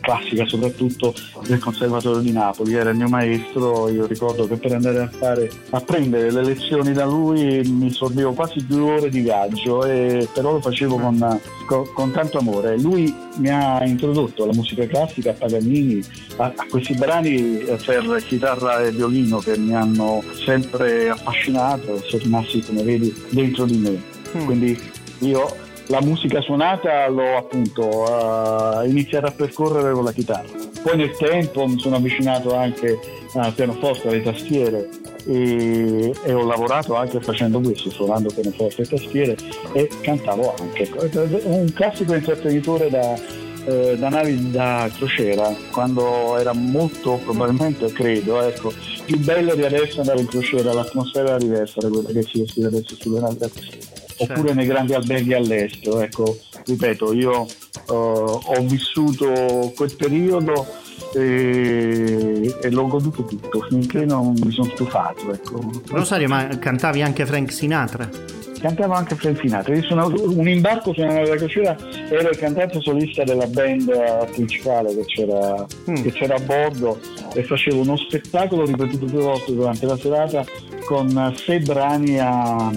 classica 0.00 0.46
soprattutto 0.46 1.14
del 1.46 1.58
Conservatorio 1.58 2.20
di 2.20 2.32
Napoli, 2.32 2.74
era 2.74 2.90
il 2.90 2.96
mio 2.96 3.08
maestro, 3.08 3.88
io 3.88 4.06
ricordo 4.06 4.46
che 4.46 4.56
per 4.56 4.72
andare 4.72 4.98
a, 5.00 5.08
fare, 5.08 5.50
a 5.70 5.80
prendere 5.80 6.30
le 6.30 6.44
lezioni 6.44 6.92
da 6.92 7.04
lui 7.04 7.62
mi 7.64 7.92
sorbevo 7.92 8.32
quasi 8.32 8.66
due 8.66 8.98
ore 8.98 9.10
di 9.10 9.20
viaggio, 9.20 9.84
e, 9.84 10.28
però 10.32 10.52
lo 10.52 10.60
facevo 10.60 10.96
con, 10.96 11.40
con, 11.94 12.10
tanto 12.10 12.38
amore. 12.38 12.78
Lui 12.78 13.14
mi 13.36 13.48
ha 13.48 13.84
introdotto 13.84 14.44
alla 14.44 14.54
musica 14.54 14.86
classica, 14.86 15.30
a 15.30 15.34
Paganini, 15.34 16.02
a, 16.36 16.52
a 16.56 16.66
questi 16.68 16.94
brani 16.94 17.64
per 17.84 18.24
chitarra 18.26 18.82
e 18.82 18.92
violino 18.92 19.38
che 19.38 19.56
mi 19.56 19.74
hanno 19.74 20.22
sempre 20.44 21.10
affascinato 21.10 22.00
sono 22.02 22.22
rimasti, 22.22 22.62
come 22.62 22.82
vedi, 22.82 23.14
dentro 23.30 23.64
di 23.64 23.76
me. 23.76 24.02
Mm. 24.36 24.44
Quindi 24.44 24.78
io 25.20 25.68
la 25.90 26.00
musica 26.00 26.40
suonata 26.40 27.08
l'ho 27.08 27.36
appunto 27.36 27.82
uh, 27.82 28.88
iniziato 28.88 29.26
a 29.26 29.32
percorrere 29.32 29.92
con 29.92 30.04
la 30.04 30.12
chitarra. 30.12 30.48
Poi 30.82 30.96
nel 30.96 31.16
tempo 31.16 31.66
mi 31.66 31.78
sono 31.78 31.96
avvicinato 31.96 32.54
anche 32.56 32.98
al 33.34 33.52
pianoforte, 33.52 34.08
alle 34.08 34.22
tastiere 34.22 34.88
e, 35.26 36.14
e, 36.24 36.32
ho 36.32 36.46
lavorato 36.46 36.94
anche 36.94 37.20
facendo 37.20 37.60
questo, 37.60 37.90
suonando 37.90 38.30
pianoforte 38.32 38.82
e 38.82 38.86
tastiere 38.86 39.36
e 39.72 39.88
cantavo 40.00 40.54
anche. 40.58 40.88
Un 41.44 41.70
classico 41.74 42.14
intrattenitore 42.14 42.88
da, 42.88 43.14
eh, 43.66 43.96
da 43.98 44.08
navi 44.08 44.50
da 44.50 44.88
crociera, 44.96 45.52
quando 45.72 46.38
era 46.38 46.52
molto 46.52 47.18
probabilmente, 47.24 47.92
credo, 47.92 48.40
ecco, 48.40 48.72
più 49.04 49.18
bello 49.18 49.54
di 49.56 49.64
adesso 49.64 50.00
andare 50.00 50.20
in 50.20 50.26
crociera, 50.26 50.72
l'atmosfera 50.72 51.30
era 51.30 51.38
diversa 51.38 51.80
da 51.80 51.88
quella 51.88 52.10
che 52.10 52.22
si 52.22 52.38
respira 52.38 52.68
adesso 52.68 52.94
sulle 52.94 53.20
navi 53.20 53.38
da 53.38 53.48
crociera 53.48 53.89
oppure 54.20 54.54
nei 54.54 54.66
grandi 54.66 54.94
alberghi 54.94 55.34
all'estero. 55.34 56.00
Ecco, 56.00 56.38
ripeto, 56.66 57.12
io 57.12 57.40
uh, 57.40 57.92
ho 57.92 58.60
vissuto 58.62 59.72
quel 59.74 59.94
periodo 59.96 60.66
e, 61.14 62.54
e, 62.62 62.70
l'ho 62.70 62.86
goduto 62.86 63.24
tutto 63.24 63.66
finché 63.68 64.04
non 64.04 64.32
mi 64.42 64.50
sono 64.50 64.70
stufato. 64.74 65.32
Ecco. 65.32 65.70
Rosario, 65.88 66.28
ma 66.28 66.46
cantavi 66.46 67.02
anche 67.02 67.26
Frank 67.26 67.52
Sinatra? 67.52 68.08
Cantavo 68.60 68.92
anche 68.92 69.14
Frank 69.14 69.38
Sinatra. 69.40 69.74
Io 69.74 69.82
sono 69.82 70.12
un 70.14 70.46
imbarco 70.46 70.92
su 70.92 71.00
una 71.00 71.22
crociera, 71.22 71.76
ero 72.10 72.28
il 72.28 72.36
cantante 72.36 72.80
solista 72.80 73.24
della 73.24 73.46
band 73.46 74.30
principale 74.32 74.94
che 74.94 75.04
c'era, 75.06 75.66
mm. 75.90 75.94
che 75.94 76.12
c'era 76.12 76.34
a 76.34 76.40
bordo 76.40 77.00
e 77.32 77.42
facevo 77.42 77.80
uno 77.80 77.96
spettacolo 77.96 78.66
ripetuto 78.66 79.06
due 79.06 79.22
volte 79.22 79.54
durante 79.54 79.86
la 79.86 79.96
serata 79.96 80.44
con 80.84 81.32
sei 81.36 81.60
brani 81.60 82.18
a, 82.18 82.70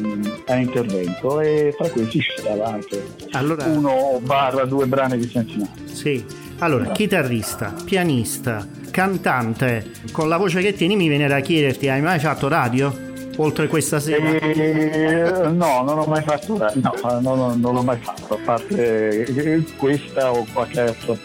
a 0.46 0.56
intervento 0.56 1.42
e 1.42 1.74
tra 1.76 1.90
questi 1.90 2.22
ci 2.22 2.32
stava 2.38 2.68
anche 2.68 3.04
allora... 3.32 3.66
uno 3.66 4.20
barra 4.22 4.66
due 4.66 4.86
brani 4.86 5.18
di 5.18 5.28
Sentinella. 5.28 5.72
Sì, 5.86 6.24
allora, 6.60 6.92
chitarrista, 6.92 7.74
pianista, 7.84 8.68
cantante, 8.92 9.92
con 10.12 10.30
la 10.30 10.38
voce 10.38 10.62
che 10.62 10.74
tieni 10.74 10.96
mi 10.96 11.08
viene 11.08 11.28
da 11.28 11.40
chiederti, 11.40 11.90
hai 11.90 12.02
mai 12.02 12.20
fatto 12.20 12.48
radio? 12.48 13.12
oltre 13.38 13.68
questa 13.68 14.00
sera? 14.00 14.30
Eh, 14.30 15.50
no, 15.50 15.82
non 15.82 16.00
ho 16.00 16.06
mai 16.06 16.22
fatto 16.22 16.58
no, 16.58 16.94
no, 17.02 17.36
no, 17.36 17.56
non 17.56 17.74
l'ho 17.74 17.82
mai 17.82 18.00
fatto, 18.00 18.36
a 18.36 18.38
parte 18.44 19.66
questa 19.78 20.32
o 20.32 20.46
qualche 20.54 20.82
altro 20.82 21.18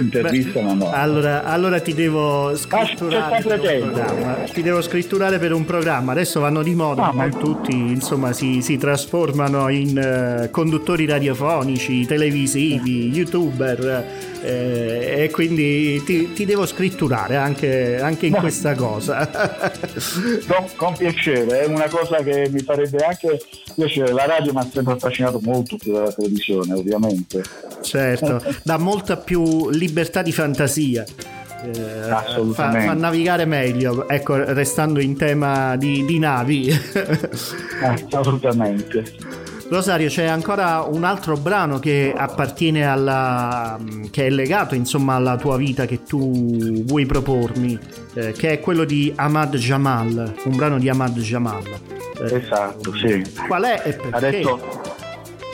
intervista, 0.00 0.60
Beh, 0.60 0.74
no. 0.74 0.90
Allora, 0.90 1.44
allora, 1.44 1.80
ti 1.80 1.94
devo 1.94 2.48
ah, 2.48 2.56
scritturare 2.56 3.42
per 3.42 3.60
un 3.60 3.90
programma. 3.90 4.34
Ti 4.52 4.62
devo 4.62 4.82
scritturare 4.82 5.38
per 5.38 5.52
un 5.52 5.64
programma. 5.64 6.12
Adesso 6.12 6.40
vanno 6.40 6.62
di 6.62 6.74
moda, 6.74 7.08
ah, 7.08 7.12
ma 7.12 7.28
tutti 7.28 7.72
insomma 7.72 8.32
si, 8.32 8.62
si 8.62 8.76
trasformano 8.76 9.68
in 9.68 10.44
uh, 10.46 10.50
conduttori 10.50 11.06
radiofonici, 11.06 12.06
televisivi, 12.06 13.10
youtuber. 13.10 14.34
Eh, 14.42 15.24
e 15.24 15.30
quindi 15.30 16.02
ti, 16.04 16.32
ti, 16.32 16.44
devo 16.44 16.66
scritturare 16.66 17.36
anche, 17.36 17.98
anche 18.00 18.26
in 18.26 18.32
no. 18.32 18.40
questa 18.40 18.74
cosa. 18.74 19.28
con, 20.46 20.66
con 20.76 20.94
piacere, 20.96 21.62
è 21.62 21.66
una 21.66 21.88
cosa 21.88 22.18
che 22.18 22.48
mi 22.50 22.60
farebbe 22.60 22.98
anche 22.98 23.40
piacere. 23.74 24.12
La 24.12 24.26
radio 24.26 24.52
mi 24.52 24.58
ha 24.58 24.68
sempre 24.72 24.92
affascinato 24.92 25.40
molto 25.42 25.76
più 25.76 25.92
della 25.92 26.12
televisione, 26.12 26.74
ovviamente. 26.74 27.42
Certo, 27.82 28.42
dà 28.62 28.78
molta 28.78 29.16
più 29.16 29.70
libertà 29.76 30.22
di 30.22 30.32
fantasia. 30.32 31.04
Eh, 31.62 31.72
fa, 31.72 32.22
fa, 32.52 32.92
navigare 32.94 33.44
meglio, 33.44 34.06
ecco, 34.08 34.36
restando 34.52 35.00
in 35.00 35.16
tema 35.16 35.76
di, 35.76 36.04
di 36.04 36.18
navi. 36.18 36.70
Assolutamente. 38.10 39.04
Rosario, 39.68 40.08
c'è 40.08 40.26
ancora 40.26 40.82
un 40.82 41.02
altro 41.02 41.36
brano 41.36 41.78
che 41.80 42.12
appartiene 42.16 42.86
alla. 42.86 43.78
che 44.10 44.26
è 44.26 44.30
legato 44.30 44.74
insomma 44.76 45.14
alla 45.14 45.36
tua 45.36 45.56
vita 45.56 45.86
che 45.86 46.04
tu 46.04 46.84
vuoi 46.84 47.04
propormi, 47.04 47.76
eh, 48.14 48.32
che 48.32 48.50
è 48.50 48.60
quello 48.60 48.84
di 48.84 49.12
Ahmad 49.16 49.56
Jamal, 49.56 50.34
un 50.44 50.56
brano 50.56 50.78
di 50.78 50.88
Ahmad 50.88 51.18
Jamal. 51.18 51.64
Eh, 52.20 52.34
esatto, 52.36 52.94
sì. 52.94 53.24
Qual 53.48 53.64
è 53.64 53.82
e 53.84 53.92
perché? 53.94 54.16
Adesso 54.16 54.94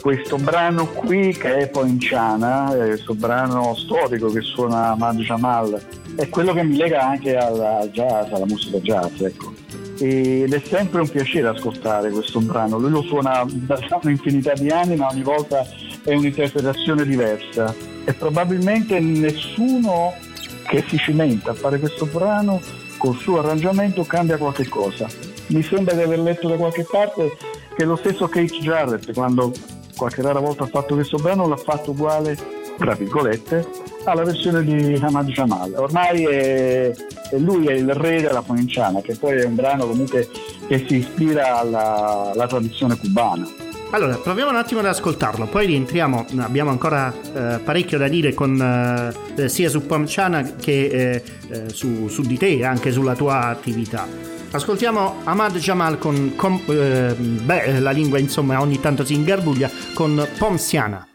questo 0.02 0.36
brano 0.36 0.86
qui 0.88 1.32
che 1.32 1.58
è 1.58 1.68
Poinciana, 1.68 2.72
questo 2.74 3.14
brano 3.14 3.74
storico 3.76 4.32
che 4.32 4.40
suona 4.40 4.88
Ahmad 4.88 5.16
Jamal, 5.20 5.80
è 6.16 6.28
quello 6.28 6.52
che 6.52 6.64
mi 6.64 6.76
lega 6.76 7.06
anche 7.08 7.36
al 7.36 7.88
jazz, 7.92 8.32
alla 8.32 8.46
musica 8.46 8.78
jazz, 8.78 9.20
ecco 9.20 9.54
ed 9.98 10.52
è 10.52 10.60
sempre 10.66 11.02
un 11.02 11.08
piacere 11.08 11.46
ascoltare 11.46 12.10
questo 12.10 12.40
brano. 12.40 12.76
Lui 12.76 12.90
lo 12.90 13.02
suona 13.02 13.44
da 13.48 13.78
un'infinità 14.02 14.52
di 14.54 14.68
anni, 14.68 14.96
ma 14.96 15.06
ogni 15.08 15.22
volta 15.22 15.64
è 16.02 16.12
un'interpretazione 16.12 17.04
diversa 17.04 17.72
e 18.04 18.12
probabilmente 18.12 18.98
nessuno 18.98 20.12
che 20.66 20.84
si 20.88 20.98
cimenta 20.98 21.52
a 21.52 21.54
fare 21.54 21.78
questo 21.78 22.06
brano 22.06 22.60
col 22.98 23.16
suo 23.16 23.38
arrangiamento 23.38 24.02
cambia 24.02 24.38
qualche 24.38 24.66
cosa. 24.66 25.06
Mi 25.48 25.62
sembra 25.62 25.94
di 25.94 26.02
aver 26.02 26.18
letto 26.18 26.48
da 26.48 26.56
qualche 26.56 26.84
parte 26.90 27.36
che 27.76 27.84
lo 27.84 27.94
stesso 27.94 28.26
Kate 28.26 28.58
Jarrett, 28.58 29.12
quando 29.12 29.52
qualche 29.96 30.22
rara 30.22 30.40
volta 30.40 30.64
ha 30.64 30.68
fatto 30.68 30.94
questo 30.94 31.18
brano, 31.18 31.48
l'ha 31.48 31.56
fatto 31.56 31.90
uguale, 31.90 32.36
tra 32.76 32.94
virgolette, 32.94 33.66
alla 34.04 34.24
versione 34.24 34.62
di 34.64 34.98
Hamad 35.00 35.28
Jamal. 35.28 35.72
Ormai 35.76 36.24
è, 36.24 36.92
lui 37.38 37.66
è 37.66 37.72
il 37.72 37.92
re 37.94 38.20
della 38.20 38.42
provinciana, 38.42 39.00
che 39.00 39.16
poi 39.16 39.38
è 39.38 39.44
un 39.44 39.54
brano 39.54 39.86
comunque 39.86 40.28
che 40.66 40.84
si 40.88 40.96
ispira 40.96 41.58
alla, 41.58 42.30
alla 42.32 42.46
tradizione 42.46 42.96
cubana. 42.96 43.46
Allora, 43.94 44.16
proviamo 44.16 44.48
un 44.48 44.56
attimo 44.56 44.80
ad 44.80 44.86
ascoltarlo, 44.86 45.46
poi 45.48 45.66
rientriamo, 45.66 46.24
abbiamo 46.38 46.70
ancora 46.70 47.12
eh, 47.12 47.58
parecchio 47.58 47.98
da 47.98 48.08
dire 48.08 48.32
con, 48.32 48.58
eh, 49.36 49.48
sia 49.50 49.68
su 49.68 49.84
Pomciana 49.84 50.54
che 50.54 50.86
eh, 50.86 51.22
eh, 51.50 51.68
su, 51.68 52.08
su, 52.08 52.22
di 52.22 52.38
te, 52.38 52.64
anche 52.64 52.90
sulla 52.90 53.14
tua 53.14 53.48
attività. 53.48 54.31
Ascoltiamo 54.54 55.22
Ahmad 55.24 55.56
Jamal 55.56 55.98
con, 55.98 56.34
con 56.36 56.60
eh, 56.66 57.14
beh, 57.14 57.80
la 57.80 57.90
lingua 57.90 58.18
insomma 58.18 58.60
ogni 58.60 58.78
tanto 58.80 59.02
si 59.02 59.14
ingarbuglia, 59.14 59.70
con 59.94 60.28
Pomsiana. 60.36 61.11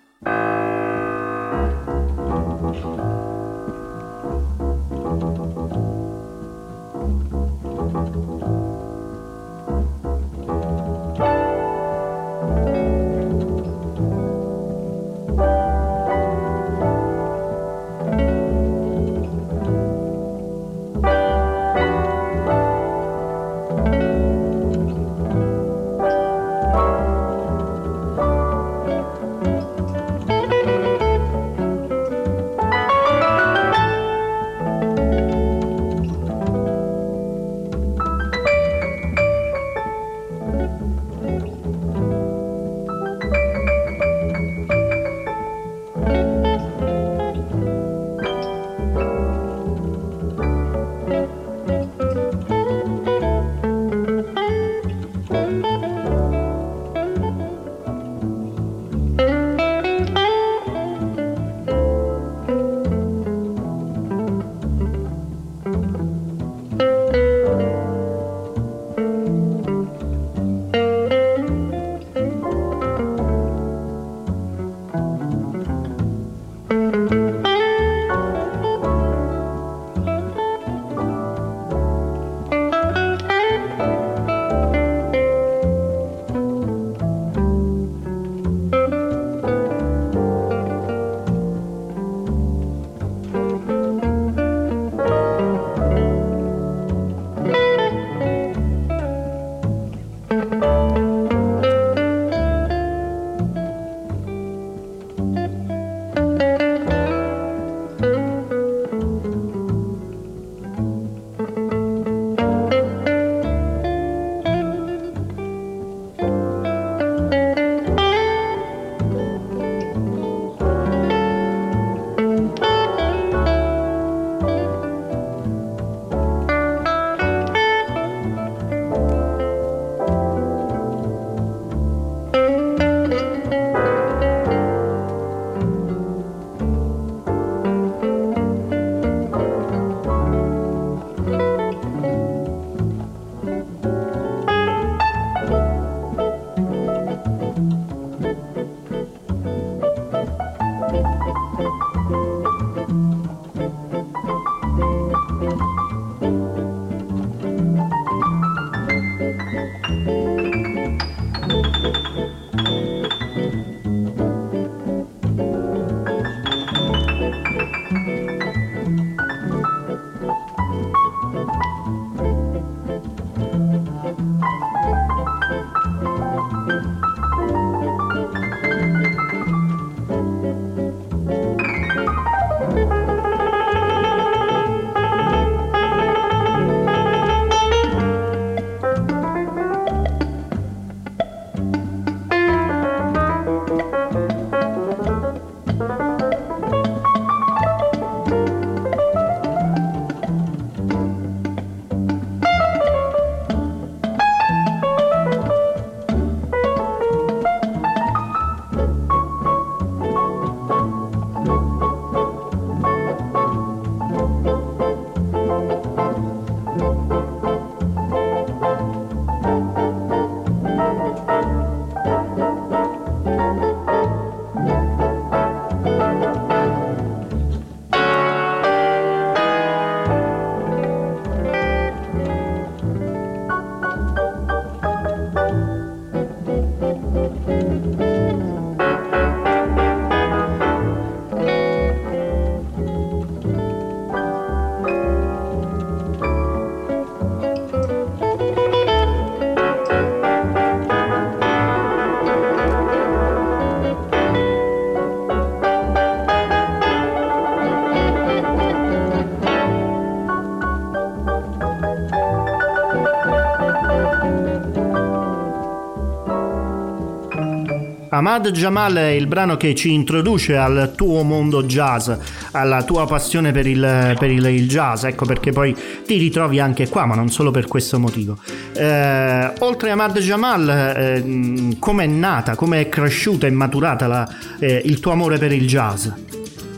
Ahmad 268.17 268.49
Jamal 268.49 268.95
è 268.95 269.10
il 269.10 269.27
brano 269.27 269.58
che 269.58 269.75
ci 269.75 269.93
introduce 269.93 270.58
al 270.58 270.93
tuo 270.95 271.21
mondo 271.21 271.62
jazz, 271.65 272.10
alla 272.51 272.82
tua 272.82 273.06
passione 273.06 273.51
per 273.51 273.67
il, 273.67 274.15
per 274.17 274.32
il, 274.32 274.43
il 274.43 274.67
jazz, 274.67 275.03
ecco 275.03 275.25
perché 275.25 275.51
poi 275.51 275.75
ti 276.03 276.17
ritrovi 276.17 276.60
anche 276.60 276.89
qua, 276.89 277.06
ma 277.06 277.13
non 277.13 277.30
solo 277.30 277.51
per 277.51 277.67
questo 277.67 277.99
motivo. 277.99 278.39
Eh, 278.73 279.51
oltre 279.60 279.91
a 279.91 279.93
Ahmad 279.93 280.17
Jamal, 280.17 280.67
eh, 280.67 281.75
come 281.77 282.06
è 282.06 282.08
nata, 282.08 282.56
come 282.56 282.82
è 282.82 282.89
cresciuta 282.89 283.45
e 283.45 283.51
maturata 283.51 284.08
la, 284.08 284.27
eh, 284.58 284.82
il 284.84 284.99
tuo 284.99 285.12
amore 285.12 285.38
per 285.38 285.51
il 285.51 285.67
jazz? 285.67 286.08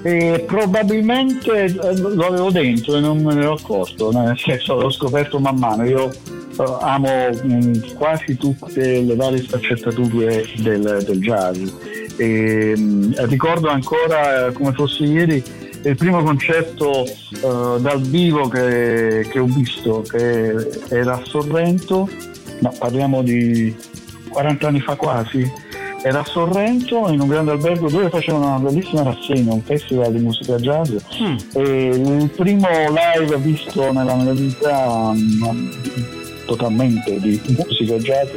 E 0.02 0.44
probabilmente 0.46 1.64
eh, 1.64 1.98
lo 1.98 2.26
avevo 2.28 2.52
dentro 2.52 2.98
e 2.98 3.00
non 3.00 3.22
me 3.24 3.34
ne 3.34 3.44
ero 3.44 3.54
accorto, 3.54 4.12
nel 4.12 4.38
senso 4.38 4.76
l'ho 4.76 4.90
scoperto 4.90 5.40
man 5.40 5.56
mano. 5.58 5.86
Io 5.86 6.12
amo 6.64 7.30
mh, 7.30 7.54
mm, 7.54 7.74
quasi 7.96 8.38
tutte 8.38 9.02
le 9.02 9.16
varie 9.16 9.42
sfaccettature 9.42 10.46
del, 10.58 11.04
del 11.06 11.20
jazz. 11.20 11.58
E, 12.18 12.74
mh, 12.76 12.82
mm, 12.82 13.14
ricordo 13.28 13.70
ancora 13.70 14.48
eh, 14.48 14.54
come 14.54 14.74
fosse 14.74 15.04
ieri 15.04 15.44
il 15.82 15.96
primo 15.96 16.22
concerto 16.22 17.04
uh, 17.42 17.80
dal 17.80 18.02
vivo 18.02 18.50
che, 18.50 19.26
che, 19.32 19.40
ho 19.40 19.46
visto, 19.46 20.02
che 20.02 20.70
era 20.90 21.14
a 21.14 21.22
Sorrento, 21.24 22.10
ma 22.60 22.70
parliamo 22.78 23.22
di 23.22 23.74
40 24.30 24.68
anni 24.68 24.82
fa 24.82 24.96
quasi 24.96 25.68
era 26.02 26.20
a 26.20 26.26
Sorrento 26.26 27.10
in 27.10 27.20
un 27.20 27.28
grande 27.28 27.52
albergo 27.52 27.90
dove 27.90 28.10
facevano 28.10 28.48
una 28.48 28.60
bellissima 28.60 29.04
rassegna, 29.04 29.54
un 29.54 29.62
festival 29.62 30.14
di 30.14 30.20
musica 30.20 30.56
jazz 30.56 30.92
mm. 30.92 31.38
e 31.54 31.62
il 31.62 32.30
primo 32.36 32.68
live 32.70 33.38
visto 33.38 33.92
nella 33.92 34.16
mia 34.16 34.34
vita 34.34 34.88
um, 34.88 36.20
totalmente 36.50 37.20
di 37.20 37.40
musica 37.48 37.96
jazz 37.98 38.30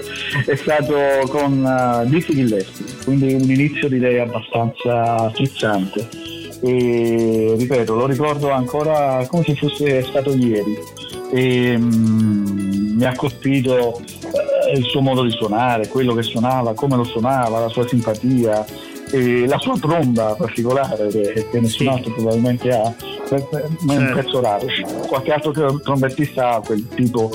è 0.47 0.55
stato 0.55 0.95
con 1.29 1.65
uh, 1.65 2.07
Dizzy 2.09 2.35
Gillespie, 2.35 2.85
quindi 3.05 3.33
un 3.33 3.51
inizio 3.51 3.89
direi 3.89 4.19
abbastanza 4.19 5.31
frizzante 5.31 6.07
e 6.61 7.55
ripeto, 7.59 7.95
lo 7.95 8.07
ricordo 8.07 8.51
ancora 8.51 9.27
come 9.29 9.43
se 9.45 9.55
fosse 9.57 10.03
stato 10.03 10.35
ieri 10.35 10.79
e 11.33 11.75
um, 11.75 12.95
mi 12.97 13.05
ha 13.05 13.15
colpito 13.17 14.01
il 14.75 14.85
suo 14.85 15.01
modo 15.01 15.23
di 15.23 15.31
suonare, 15.31 15.89
quello 15.89 16.15
che 16.15 16.23
suonava, 16.23 16.75
come 16.75 16.97
lo 16.97 17.05
suonava, 17.05 17.59
la 17.59 17.69
sua 17.69 17.87
simpatia, 17.89 18.65
e 19.11 19.47
la 19.47 19.59
sua 19.59 19.79
tromba 19.79 20.35
particolare 20.35 21.09
che, 21.09 21.47
che 21.51 21.61
nessun 21.61 21.87
sì. 21.87 21.87
altro 21.87 22.13
probabilmente 22.13 22.71
ha, 22.71 22.95
è 22.97 23.35
un 23.35 23.89
certo. 23.89 24.15
pezzo 24.15 24.41
raro. 24.41 24.67
Qualche 25.07 25.33
altro 25.33 25.81
trombettista 25.81 26.55
ha 26.55 26.61
quel 26.61 26.87
tipo 26.95 27.31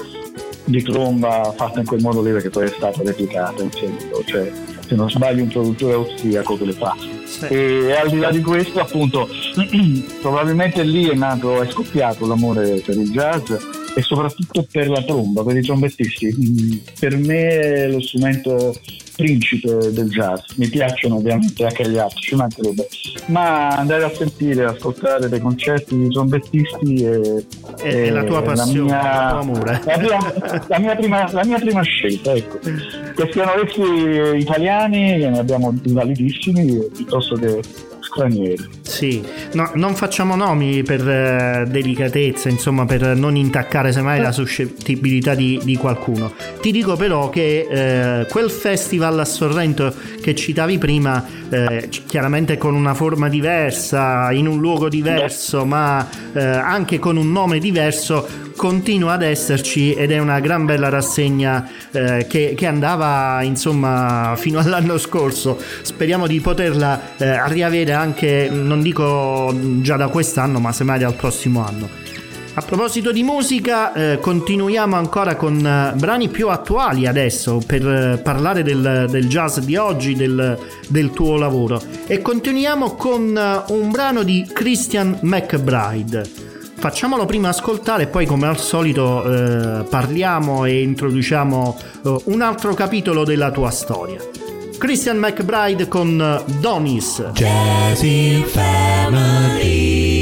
di 0.67 0.83
tromba 0.83 1.53
fatta 1.55 1.79
in 1.79 1.85
quel 1.85 2.01
modo 2.01 2.21
lì 2.21 2.39
che 2.41 2.49
poi 2.49 2.65
è 2.65 2.69
stata 2.69 3.01
replicata 3.01 3.63
in 3.63 3.71
seguito, 3.71 4.23
cioè 4.25 4.51
se 4.85 4.95
non 4.95 5.09
sbaglio 5.09 5.43
un 5.43 5.49
produttore 5.49 5.93
austriaco 5.93 6.57
che 6.57 6.65
le 6.65 6.73
fa. 6.73 6.95
Sì. 7.25 7.45
E 7.45 7.91
al 7.93 8.09
di 8.09 8.19
là 8.19 8.31
di 8.31 8.41
questo 8.41 8.79
appunto 8.79 9.27
probabilmente 10.21 10.83
lì 10.83 11.07
è 11.07 11.13
nato, 11.13 11.61
è 11.61 11.69
scoppiato 11.69 12.25
l'amore 12.25 12.81
per 12.85 12.97
il 12.97 13.11
jazz 13.11 13.51
e 13.95 14.01
soprattutto 14.01 14.67
per 14.69 14.89
la 14.89 15.01
tromba, 15.01 15.43
per 15.43 15.57
i 15.57 15.61
trombettisti. 15.61 16.35
Mm, 16.37 16.77
per 16.99 17.17
me 17.17 17.47
è 17.47 17.87
lo 17.89 18.01
strumento 18.01 18.75
principe 19.17 19.91
del 19.91 20.09
jazz. 20.09 20.41
Mi 20.55 20.69
piacciono 20.69 21.15
ovviamente 21.15 21.65
anche 21.65 21.89
gli 21.89 21.97
altri, 21.97 22.21
ci 22.21 22.35
mancherebbe. 22.35 22.87
Ma 23.25 23.69
andare 23.69 24.03
a 24.05 24.13
sentire, 24.13 24.65
ascoltare 24.65 25.27
dei 25.27 25.39
concerti 25.39 25.97
di 25.97 26.09
trombettisti 26.09 27.03
è, 27.03 27.19
è, 27.77 27.81
è 27.81 28.09
la 28.11 28.23
tua 28.23 28.41
passione, 28.43 28.91
la 28.91 29.01
mia, 29.01 29.23
il 29.23 29.29
tuo 29.29 29.39
amore. 29.39 29.81
La, 29.83 29.97
prima, 29.97 30.63
la, 30.67 30.79
mia 30.79 30.95
prima, 30.95 31.31
la 31.31 31.43
mia 31.43 31.59
prima 31.59 31.81
scelta, 31.81 32.33
ecco. 32.33 32.59
Che 32.59 33.29
siano 33.31 33.51
essi 33.63 34.37
italiani, 34.39 35.17
ne 35.17 35.39
abbiamo 35.39 35.73
validissimi, 35.83 36.87
piuttosto 36.95 37.35
che 37.35 37.61
stranieri. 38.17 38.69
Sì, 38.81 39.23
no, 39.53 39.71
non 39.75 39.95
facciamo 39.95 40.35
nomi 40.35 40.81
per 40.81 41.07
eh, 41.07 41.65
delicatezza, 41.69 42.49
insomma, 42.49 42.85
per 42.85 43.15
non 43.15 43.35
intaccare 43.35 43.91
semmai 43.91 44.19
la 44.19 44.31
suscettibilità 44.31 45.35
di, 45.35 45.59
di 45.63 45.75
qualcuno. 45.77 46.33
Ti 46.59 46.71
dico 46.71 46.95
però 46.95 47.29
che 47.29 47.67
eh, 47.69 48.25
quel 48.25 48.49
festival 48.49 49.19
a 49.19 49.25
Sorrento 49.25 49.93
che 50.21 50.33
citavi 50.35 50.77
prima, 50.77 51.23
eh, 51.49 51.89
chiaramente 52.07 52.57
con 52.57 52.73
una 52.73 52.93
forma 52.93 53.29
diversa, 53.29 54.31
in 54.31 54.47
un 54.47 54.59
luogo 54.59 54.89
diverso, 54.89 55.65
ma 55.65 56.07
eh, 56.33 56.41
anche 56.41 56.97
con 56.99 57.17
un 57.17 57.31
nome 57.31 57.59
diverso, 57.59 58.45
continua 58.57 59.13
ad 59.13 59.21
esserci 59.21 59.93
ed 59.93 60.11
è 60.11 60.17
una 60.17 60.41
gran 60.41 60.65
bella 60.65 60.89
rassegna 60.89 61.69
eh, 61.91 62.25
che, 62.27 62.55
che, 62.57 62.65
andava 62.65 63.41
insomma 63.43 64.33
fino 64.35 64.59
all'anno 64.59 64.97
scorso 64.97 65.57
speriamo 65.83 66.27
di 66.27 66.41
poterla 66.41 67.15
eh, 67.17 67.47
riavere 67.49 67.93
anche 67.93 68.49
non 68.51 68.81
dico 68.81 69.55
già 69.81 69.95
da 69.95 70.07
quest'anno 70.07 70.59
ma 70.59 70.73
semmai 70.73 70.99
dal 70.99 71.13
prossimo 71.13 71.65
anno 71.65 72.07
a 72.59 72.63
proposito 72.63 73.11
di 73.11 73.21
musica, 73.21 73.93
eh, 73.93 74.17
continuiamo 74.19 74.95
ancora 74.95 75.35
con 75.35 75.63
eh, 75.63 75.93
brani 75.95 76.27
più 76.27 76.49
attuali 76.49 77.05
adesso 77.05 77.61
per 77.63 77.87
eh, 77.87 78.17
parlare 78.17 78.63
del, 78.63 79.05
del, 79.07 79.27
jazz 79.27 79.59
di 79.59 79.75
oggi, 79.75 80.15
del, 80.15 80.57
del, 80.87 81.11
tuo 81.11 81.37
lavoro. 81.37 81.79
E 82.07 82.19
continuiamo 82.19 82.95
con 82.95 83.37
eh, 83.37 83.71
un 83.71 83.91
brano 83.91 84.23
di 84.23 84.49
Christian 84.51 85.19
McBride. 85.21 86.55
Facciamolo 86.79 87.25
prima 87.25 87.49
ascoltare 87.49 88.03
e 88.03 88.07
poi 88.07 88.27
come 88.27 88.45
al 88.45 88.59
solito 88.59 89.23
eh, 89.23 89.83
parliamo 89.83 90.65
e 90.65 90.83
introduciamo 90.83 91.79
eh, 92.05 92.17
un 92.25 92.41
altro 92.41 92.75
capitolo 92.75 93.23
della 93.23 93.49
tua 93.49 93.71
storia. 93.71 94.19
Christian 94.77 95.17
McBride 95.17 95.87
con 95.87 96.43
Donis. 96.59 97.31
Jazzy 97.33 98.43
Family. 98.43 100.16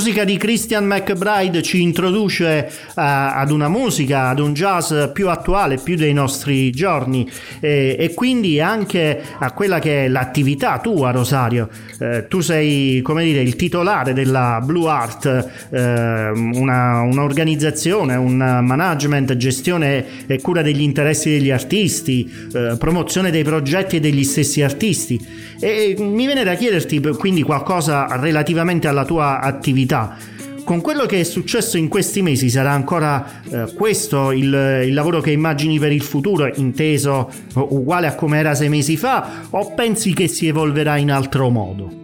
Musica 0.00 0.24
di 0.24 0.38
Christian 0.38 0.86
McBride 0.86 1.60
ci 1.60 1.82
introduce 1.82 2.70
uh, 2.70 2.92
ad 2.94 3.50
una 3.50 3.68
musica, 3.68 4.28
ad 4.28 4.38
un 4.38 4.54
jazz 4.54 4.94
più 5.12 5.28
attuale, 5.28 5.76
più 5.76 5.94
dei 5.94 6.14
nostri 6.14 6.70
giorni 6.70 7.30
e, 7.60 7.96
e 7.98 8.14
quindi 8.14 8.62
anche 8.62 9.20
a 9.38 9.52
quella 9.52 9.78
che 9.78 10.06
è 10.06 10.08
l'attività 10.08 10.78
tua, 10.78 11.10
Rosario. 11.10 11.68
Uh, 11.98 12.26
tu 12.28 12.40
sei, 12.40 13.02
come 13.02 13.24
dire, 13.24 13.42
il 13.42 13.56
titolare 13.56 14.14
della 14.14 14.62
Blue 14.64 14.88
Art, 14.88 15.66
uh, 15.68 15.76
una, 15.76 17.02
un'organizzazione, 17.02 18.14
un 18.16 18.36
management, 18.38 19.36
gestione 19.36 20.26
e 20.26 20.40
cura 20.40 20.62
degli 20.62 20.80
interessi 20.80 21.28
degli 21.28 21.50
artisti, 21.50 22.48
promozione 22.78 23.30
dei 23.30 23.44
progetti 23.44 23.96
e 23.96 24.00
degli 24.00 24.24
stessi 24.24 24.62
artisti. 24.62 25.20
E 25.60 25.94
mi 25.98 26.24
viene 26.24 26.42
da 26.42 26.54
chiederti 26.54 27.00
quindi 27.18 27.42
qualcosa 27.42 28.06
relativamente 28.18 28.88
alla 28.88 29.04
tua 29.04 29.40
attività 29.40 29.89
attività. 29.90 30.16
Con 30.64 30.80
quello 30.82 31.04
che 31.04 31.20
è 31.20 31.22
successo 31.24 31.76
in 31.76 31.88
questi 31.88 32.22
mesi 32.22 32.48
sarà 32.48 32.70
ancora 32.70 33.42
eh, 33.50 33.74
questo 33.74 34.30
il, 34.30 34.44
il, 34.84 34.94
lavoro 34.94 35.20
che 35.20 35.32
immagini 35.32 35.78
per 35.80 35.90
il 35.90 36.02
futuro, 36.02 36.48
inteso 36.54 37.28
uguale 37.54 38.06
a 38.06 38.14
come 38.14 38.38
era 38.38 38.54
sei 38.54 38.68
mesi 38.68 38.96
fa, 38.96 39.46
o 39.50 39.74
pensi 39.74 40.14
che 40.14 40.28
si 40.28 40.46
evolverà 40.46 40.96
in 40.96 41.10
altro 41.10 41.48
modo? 41.48 41.98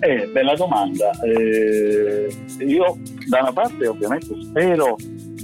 Eh, 0.00 0.28
bella 0.32 0.54
domanda. 0.54 1.10
Eh, 1.22 2.28
io 2.66 2.98
da 3.28 3.40
una 3.40 3.52
parte 3.52 3.86
ovviamente 3.86 4.26
spero 4.42 4.96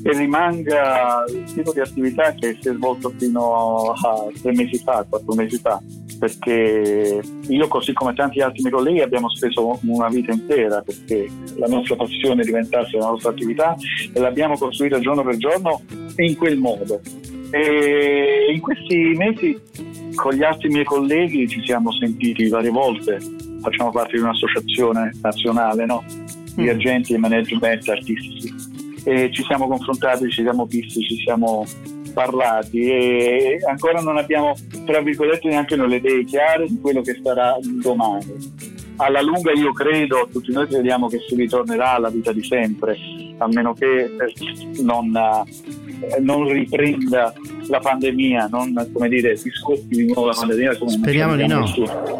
che 0.04 0.12
rimanga 0.12 1.24
il 1.28 1.44
tipo 1.44 1.72
di 1.72 1.80
attività 1.80 2.34
che 2.34 2.58
si 2.60 2.68
è 2.68 2.74
svolto 2.74 3.10
fino 3.16 3.92
a 3.92 4.26
tre 4.38 4.52
mesi 4.52 4.76
fa, 4.76 5.06
quattro 5.08 5.32
mesi 5.32 5.56
fa, 5.56 5.80
perché 6.18 7.22
io 7.48 7.68
così 7.68 7.94
come 7.94 8.12
tanti 8.12 8.40
altri 8.40 8.60
miei 8.60 8.74
colleghi 8.74 9.00
abbiamo 9.00 9.30
speso 9.30 9.78
una 9.84 10.08
vita 10.08 10.32
intera 10.32 10.82
perché 10.82 11.26
la 11.56 11.68
nostra 11.68 11.96
passione 11.96 12.44
diventasse 12.44 12.98
la 12.98 13.06
nostra 13.06 13.30
attività 13.30 13.74
e 14.12 14.20
l'abbiamo 14.20 14.58
costruita 14.58 15.00
giorno 15.00 15.22
per 15.22 15.38
giorno 15.38 15.80
in 16.16 16.36
quel 16.36 16.58
modo. 16.58 17.00
E 17.50 18.52
in 18.52 18.60
questi 18.60 19.14
mesi 19.16 19.58
con 20.14 20.34
gli 20.34 20.42
altri 20.42 20.68
miei 20.68 20.84
colleghi 20.84 21.48
ci 21.48 21.62
siamo 21.64 21.90
sentiti 21.92 22.48
varie 22.48 22.68
volte, 22.68 23.18
facciamo 23.62 23.90
parte 23.90 24.16
di 24.16 24.22
un'associazione 24.22 25.12
nazionale 25.22 25.86
no? 25.86 26.04
di 26.56 26.64
mm. 26.64 26.68
agenti 26.68 27.14
e 27.14 27.18
management 27.18 27.88
artistici 27.88 28.73
e 29.04 29.30
ci 29.30 29.42
siamo 29.44 29.68
confrontati, 29.68 30.30
ci 30.30 30.42
siamo 30.42 30.64
visti, 30.66 31.00
ci 31.02 31.16
siamo 31.24 31.64
parlati 32.14 32.80
e 32.80 33.58
ancora 33.68 34.00
non 34.00 34.16
abbiamo, 34.16 34.54
tra 34.86 35.00
virgolette, 35.00 35.48
neanche 35.48 35.76
le 35.76 35.96
idee 35.96 36.24
chiare 36.24 36.66
di 36.66 36.80
quello 36.80 37.02
che 37.02 37.20
sarà 37.22 37.56
domani. 37.60 38.62
Alla 38.96 39.20
lunga 39.20 39.52
io 39.52 39.72
credo, 39.72 40.28
tutti 40.30 40.52
noi 40.52 40.68
crediamo 40.68 41.08
che 41.08 41.18
si 41.28 41.34
ritornerà 41.34 41.94
alla 41.94 42.10
vita 42.10 42.32
di 42.32 42.44
sempre, 42.44 42.96
a 43.38 43.48
meno 43.48 43.74
che 43.74 44.04
eh, 44.04 44.82
non, 44.82 45.14
eh, 45.16 46.20
non 46.20 46.48
riprenda 46.48 47.34
la 47.68 47.78
pandemia, 47.78 48.48
non 48.50 48.90
come 48.92 49.08
dire, 49.08 49.36
si 49.36 49.50
scoppi 49.50 49.96
di 49.96 50.06
nuovo 50.06 50.26
la 50.28 50.34
pandemia. 50.34 50.76
Come 50.76 50.90
Speriamo 50.90 51.36
di 51.36 51.46
no. 51.46 51.66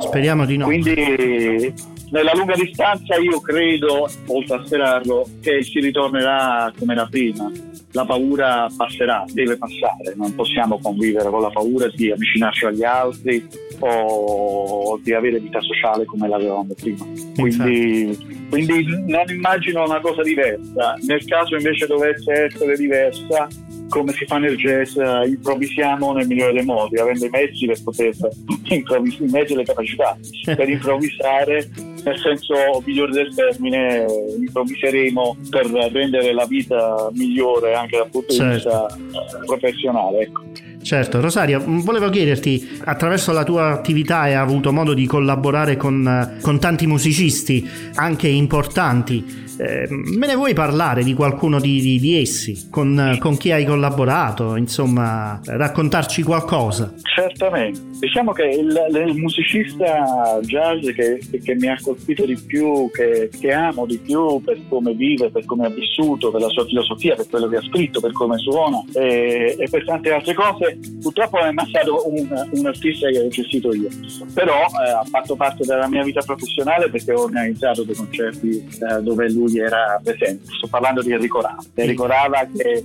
Speriamo 0.01 0.45
di 0.45 0.57
no. 0.57 0.65
Quindi 0.67 1.75
nella 2.11 2.33
lunga 2.35 2.55
distanza 2.55 3.17
io 3.17 3.41
credo, 3.41 4.09
oltre 4.27 4.57
a 4.57 4.65
sperarlo, 4.65 5.29
che 5.41 5.63
si 5.63 5.81
ritornerà 5.81 6.73
come 6.79 6.93
era 6.93 7.07
prima 7.07 7.51
la 7.95 8.05
paura 8.05 8.69
passerà, 8.77 9.25
deve 9.33 9.57
passare, 9.57 10.15
non 10.17 10.35
possiamo 10.35 10.81
convivere 10.81 11.31
con 11.31 11.41
la 11.41 11.51
paura 11.51 11.89
di 11.95 12.11
avvicinarci 12.11 12.65
agli 12.67 12.83
altri 12.83 13.47
o 13.79 14.99
di 15.01 15.13
avere 15.13 15.39
vita 15.39 15.61
sociale 15.61 16.05
come 16.05 16.29
l'avevamo 16.29 16.75
prima. 16.75 17.05
Quindi, 17.37 18.47
quindi 18.51 18.85
non 19.07 19.25
immagino 19.29 19.85
una 19.85 20.01
cosa 20.01 20.23
diversa. 20.23 20.97
Nel 21.07 21.25
caso 21.25 21.55
invece 21.55 21.87
dovesse 21.87 22.33
essere 22.33 22.77
diversa, 22.77 23.47
come 23.95 24.13
si 24.13 24.25
fa 24.27 24.39
nel 24.39 24.57
jazz, 24.57 24.97
improvvisiamo 24.97 26.13
nel 26.13 26.27
migliore 26.27 26.53
dei 26.53 26.65
modi, 26.65 26.99
avendo 26.99 27.27
i 27.27 27.31
mezzi 27.31 27.65
per 27.67 27.81
poter 27.81 28.13
improvvisare, 28.71 29.25
i 29.25 29.31
mezzi 29.31 29.53
e 29.53 29.57
le 29.57 29.65
capacità 29.65 30.19
per 30.57 30.69
improvvisare 30.69 31.71
nel 32.03 32.19
senso 32.19 32.83
migliore 32.85 33.13
del 33.13 33.33
termine, 33.33 34.05
improvviseremo 34.37 35.37
per 35.49 35.67
rendere 35.67 36.33
la 36.33 36.45
vita 36.45 37.09
migliore 37.13 37.75
anche 37.75 37.97
dal 37.99 38.11
punto 38.11 38.33
certo. 38.33 38.45
di 38.45 38.55
vista 38.55 39.45
professionale. 39.47 40.19
Ecco. 40.23 40.43
Certo, 40.83 41.21
Rosario, 41.21 41.63
volevo 41.65 42.11
chiederti, 42.11 42.81
attraverso 42.85 43.33
la 43.33 43.45
tua 43.45 43.71
attività 43.71 44.19
hai 44.19 44.35
avuto 44.35 44.71
modo 44.71 44.93
di 44.93 45.07
collaborare 45.07 45.79
con, 45.79 46.39
con 46.43 46.59
tanti 46.59 46.87
musicisti, 46.87 47.67
anche 47.95 48.29
importanti. 48.29 49.44
Eh, 49.59 49.87
me 49.89 50.27
ne 50.27 50.35
vuoi 50.35 50.53
parlare 50.53 51.05
di 51.05 51.15
qualcuno 51.15 51.61
di, 51.61 51.81
di, 51.81 52.01
di 52.01 52.21
essi? 52.21 52.69
Con, 52.71 53.17
con, 53.21 53.37
chi 53.37 53.53
hai 53.53 53.65
collaborato? 53.65 54.57
Insomma, 54.57 55.41
raccontarci 55.45 56.23
qualcosa? 56.23 56.93
Certamente. 57.15 57.81
Diciamo 58.01 58.33
che 58.33 58.45
il, 58.45 58.87
il 59.07 59.17
musicista 59.17 60.39
jazz 60.43 60.85
che, 60.91 61.21
che, 61.43 61.55
mi 61.55 61.69
ha 61.69 61.79
colpito 61.81 62.27
di 62.27 62.37
più, 62.37 62.91
che, 62.93 63.31
che, 63.39 63.53
amo 63.53 63.87
di 63.87 63.99
più 63.99 64.43
per 64.43 64.59
come 64.69 64.93
vive, 64.95 65.31
per 65.31 65.45
come 65.45 65.67
ha 65.67 65.71
vissuto, 65.71 66.31
per 66.31 66.41
la 66.41 66.49
sua 66.49 66.67
filosofia, 66.67 67.15
per 67.15 67.29
quello 67.29 67.49
che 67.49 67.57
ha 67.57 67.63
scritto, 67.63 68.01
per 68.01 68.13
come 68.13 68.39
suona 68.39 68.83
e, 68.93 69.57
e 69.59 69.69
per 69.71 69.85
tante 69.85 70.13
altre 70.13 70.35
cose, 70.35 70.79
purtroppo 71.01 71.39
è 71.39 71.51
mai 71.53 71.69
stato 71.69 72.09
un, 72.09 72.49
un 72.51 72.67
artista 72.67 73.09
che 73.09 73.21
ho 73.21 73.29
gestito 73.29 73.73
io. 73.73 73.89
Però 74.35 74.59
eh, 74.59 74.91
ha 74.91 75.05
fatto 75.05 75.37
parte 75.37 75.65
della 75.65 75.89
mia 75.89 76.03
vita 76.03 76.21
professionale 76.23 76.91
perché 76.91 77.13
ho 77.13 77.23
organizzato 77.23 77.85
dei 77.85 77.95
concerti 77.95 78.59
eh, 78.59 79.03
dove 79.03 79.31
lui 79.31 79.44
lui 79.45 79.59
era 79.59 80.01
presente. 80.03 80.45
Sto 80.57 80.67
parlando 80.69 81.03
di 81.03 81.13
Enrico 81.13 81.41
Rava. 81.41 81.63
Enrico 81.75 82.07
Rava 82.07 82.47
che, 82.53 82.85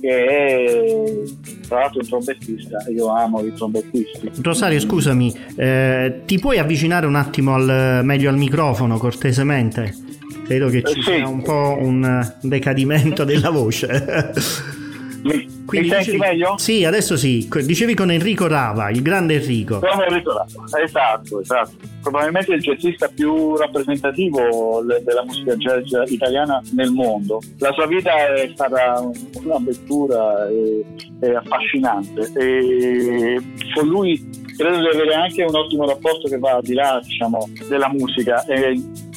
che 0.00 0.26
è 0.26 1.04
tra 1.68 1.80
l'altro 1.80 2.00
un 2.00 2.06
trombettista, 2.06 2.84
io 2.90 3.08
amo 3.08 3.40
i 3.40 3.52
trombettisti. 3.54 4.30
Rosario, 4.42 4.78
scusami, 4.78 5.34
eh, 5.56 6.20
ti 6.26 6.38
puoi 6.38 6.58
avvicinare 6.58 7.06
un 7.06 7.14
attimo 7.14 7.54
al, 7.54 8.00
meglio 8.04 8.28
al 8.28 8.36
microfono 8.36 8.98
cortesemente? 8.98 9.94
Credo 10.44 10.68
che 10.68 10.82
ci 10.82 10.98
eh, 10.98 11.02
sia 11.02 11.28
un 11.28 11.42
po' 11.42 11.78
un 11.80 12.34
decadimento 12.42 13.24
della 13.24 13.50
voce. 13.50 13.88
Mi, 15.22 15.46
mi 15.70 15.88
senti 15.88 15.96
dicevi- 15.96 16.18
meglio? 16.18 16.54
Sì, 16.58 16.84
adesso 16.84 17.16
sì. 17.16 17.48
Dicevi 17.64 17.94
con 17.94 18.10
Enrico 18.10 18.46
Rava, 18.46 18.90
il 18.90 19.02
grande 19.02 19.34
Enrico. 19.34 19.78
Come 19.78 20.06
Enrico 20.06 20.32
Rava. 20.32 20.82
Esatto, 20.82 21.40
esatto. 21.40 21.70
Probabilmente 22.02 22.54
il 22.54 22.60
jazzista 22.60 23.08
più 23.08 23.56
rappresentativo 23.56 24.82
della 25.04 25.24
musica 25.24 25.54
jazz 25.56 26.10
italiana 26.10 26.60
nel 26.72 26.90
mondo. 26.90 27.40
La 27.58 27.72
sua 27.72 27.86
vita 27.86 28.10
è 28.34 28.50
stata 28.52 29.08
un'avventura 29.44 30.48
e, 30.48 30.84
e 31.20 31.34
affascinante 31.36 32.32
e 32.36 33.40
con 33.74 33.86
lui 33.86 34.40
credo 34.56 34.80
di 34.80 34.86
avere 34.86 35.14
anche 35.14 35.42
un 35.44 35.54
ottimo 35.54 35.86
rapporto 35.86 36.28
che 36.28 36.38
va 36.38 36.52
al 36.52 36.62
di 36.62 36.74
là 36.74 37.00
diciamo, 37.02 37.48
della 37.68 37.88
musica. 37.88 38.44
È, 38.44 38.72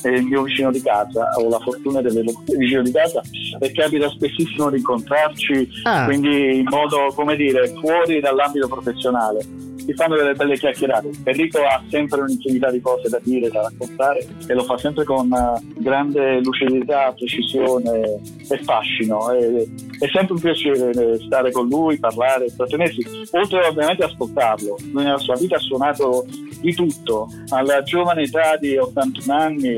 è 0.10 0.16
il 0.16 0.24
mio 0.24 0.43
vicino 0.43 0.72
di 0.72 0.82
casa, 0.82 1.30
ho 1.38 1.49
la 1.49 1.60
fortuna 1.60 2.01
di 2.01 2.08
avere 2.08 2.32
vicino 2.58 2.82
di 2.84 2.91
casa 2.91 3.22
e 3.60 3.72
capita 3.72 4.10
spessissimo 4.10 4.70
di 4.70 4.78
incontrarci 4.78 5.70
Ah. 5.84 6.06
quindi 6.06 6.58
in 6.60 6.66
modo, 6.70 7.12
come 7.16 7.36
dire, 7.36 7.68
fuori 7.80 8.20
dall'ambito 8.20 8.68
professionale. 8.68 9.74
Si 9.86 9.93
fanno 9.93 10.16
delle 10.16 10.34
belle 10.34 10.58
chiacchierate. 10.58 11.12
Enrico 11.26 11.60
ha 11.60 11.80
sempre 11.91 12.22
un'infinità 12.22 12.72
di 12.72 12.82
cose 12.82 13.08
da 13.08 13.20
dire, 13.22 13.49
da 13.49 13.62
raccontare 13.62 14.26
e 14.47 14.53
lo 14.56 14.64
fa 14.64 14.78
sempre 14.80 15.03
con 15.03 15.32
eh, 15.32 15.62
grande 15.80 16.39
lucidità, 16.41 17.14
precisione 17.16 18.20
e 18.49 18.58
fascino. 18.64 19.30
E- 19.32 19.70
è 19.99 20.08
sempre 20.12 20.34
un 20.34 20.39
piacere 20.39 20.89
eh, 20.89 21.20
stare 21.26 21.51
con 21.51 21.68
lui, 21.68 21.99
parlare, 21.99 22.45
intrattenersi, 22.45 23.06
oltre 23.32 23.64
ovviamente 23.68 24.03
ascoltarlo. 24.06 24.76
Lui 24.91 25.03
nella 25.03 25.20
sua 25.20 25.36
vita 25.36 25.56
ha 25.58 25.60
suonato 25.60 26.26
di 26.62 26.74
tutto, 26.74 27.28
alla 27.49 27.84
giovane 27.84 28.24
età 28.24 28.58
di 28.58 28.76
81 28.78 29.34
anni 29.36 29.76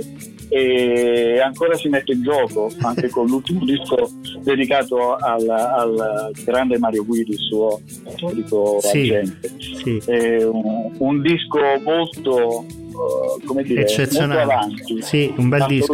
e 0.50 1.40
ancora 1.40 1.76
si 1.76 1.90
mette 1.90 2.14
in 2.14 2.24
gioco 2.24 2.72
anche 2.82 3.10
con 3.10 3.28
l'ultimo 3.28 3.64
disco 3.66 4.10
dedicato 4.44 5.16
al, 5.16 5.48
al 5.50 6.32
grande 6.46 6.78
Mario 6.78 7.06
Guidi, 7.06 7.32
il 7.32 7.38
suo 7.38 7.82
storico 8.16 8.80
Sì. 8.82 9.14
agente. 9.14 9.52
Sì. 9.60 10.02
Un, 10.08 10.92
un 10.98 11.22
disco 11.22 11.60
molto 11.84 12.64
eh, 12.64 13.46
come 13.46 13.64
dire 13.64 13.82
Eccezionale. 13.82 14.42
avanti 14.42 15.02
Sì, 15.02 15.34
un 15.38 15.50
bel 15.50 15.66
disco. 15.68 15.94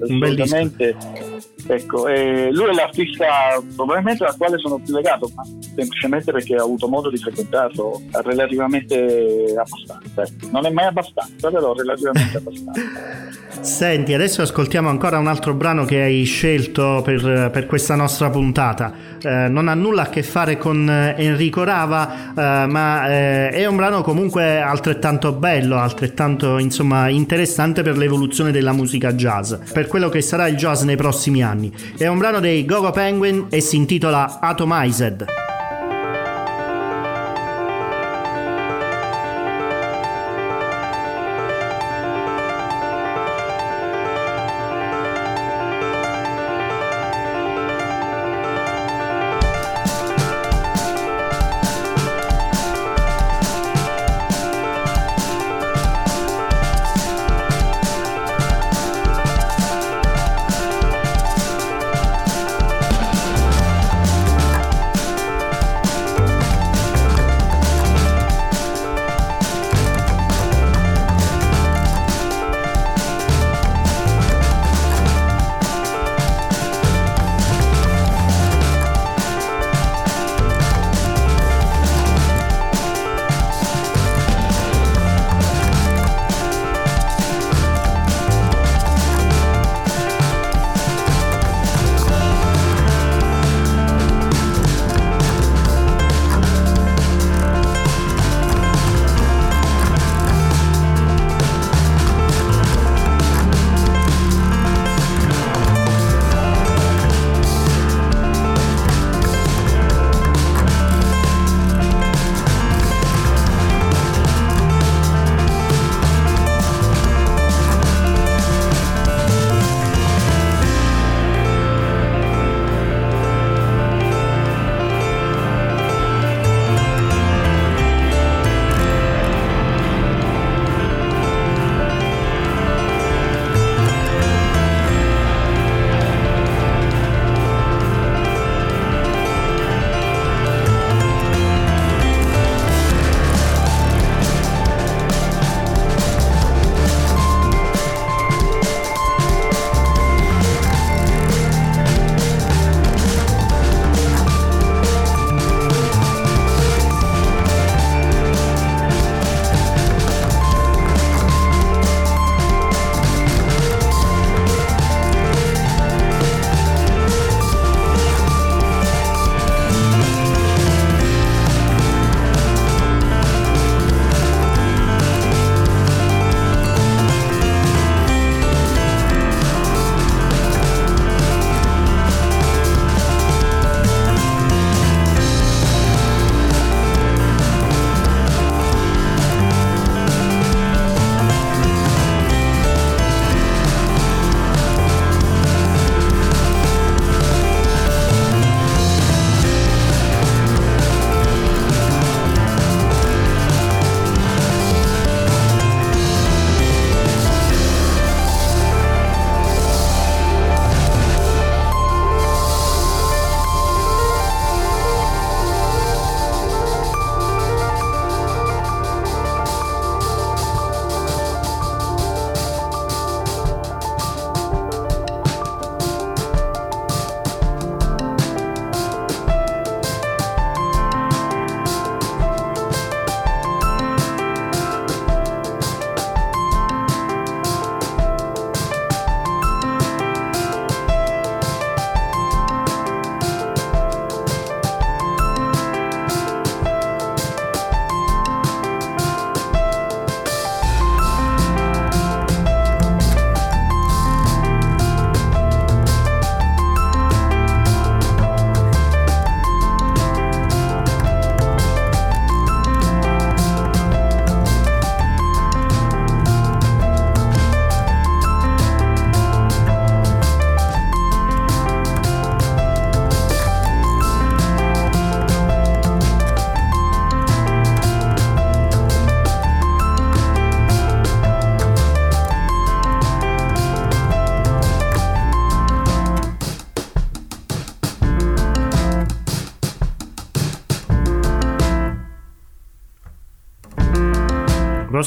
Un 0.00 0.18
bel 0.18 0.34
disco. 0.34 0.56
Ecco 1.66 2.06
eh, 2.06 2.50
lui 2.52 2.70
è 2.70 2.72
l'artista 2.72 3.26
probabilmente 3.74 4.24
al 4.24 4.36
quale 4.36 4.58
sono 4.58 4.78
più 4.78 4.94
legato 4.94 5.30
ma 5.34 5.42
semplicemente 5.74 6.32
perché 6.32 6.58
ho 6.58 6.64
avuto 6.64 6.88
modo 6.88 7.10
di 7.10 7.18
frequentarlo 7.18 8.00
relativamente 8.22 9.54
abbastanza 9.56 10.22
ecco. 10.22 10.48
non 10.52 10.66
è 10.66 10.70
mai 10.70 10.86
abbastanza 10.86 11.50
però 11.50 11.74
relativamente 11.74 12.36
abbastanza 12.38 13.38
Senti, 13.60 14.14
adesso 14.14 14.42
ascoltiamo 14.42 14.88
ancora 14.88 15.18
un 15.18 15.26
altro 15.26 15.52
brano 15.52 15.84
che 15.84 16.00
hai 16.00 16.22
scelto 16.24 17.02
per, 17.04 17.50
per 17.52 17.66
questa 17.66 17.96
nostra 17.96 18.30
puntata. 18.30 18.92
Eh, 19.20 19.48
non 19.48 19.66
ha 19.66 19.74
nulla 19.74 20.02
a 20.02 20.08
che 20.08 20.22
fare 20.22 20.56
con 20.56 20.88
eh, 20.88 21.14
Enrico 21.18 21.64
Rava, 21.64 22.30
eh, 22.30 22.66
ma 22.66 23.08
eh, 23.08 23.48
è 23.50 23.66
un 23.66 23.76
brano 23.76 24.02
comunque 24.02 24.60
altrettanto 24.60 25.32
bello, 25.32 25.76
altrettanto 25.76 26.58
insomma 26.58 27.08
interessante 27.08 27.82
per 27.82 27.96
l'evoluzione 27.96 28.52
della 28.52 28.72
musica 28.72 29.12
jazz, 29.12 29.54
per 29.72 29.88
quello 29.88 30.08
che 30.08 30.20
sarà 30.20 30.46
il 30.46 30.56
jazz 30.56 30.82
nei 30.82 30.96
prossimi 30.96 31.42
anni. 31.42 31.47
È 31.96 32.06
un 32.06 32.18
brano 32.18 32.40
dei 32.40 32.64
Gogo 32.64 32.90
Penguin 32.90 33.46
e 33.50 33.60
si 33.60 33.76
intitola 33.76 34.38
Atomized. 34.40 35.47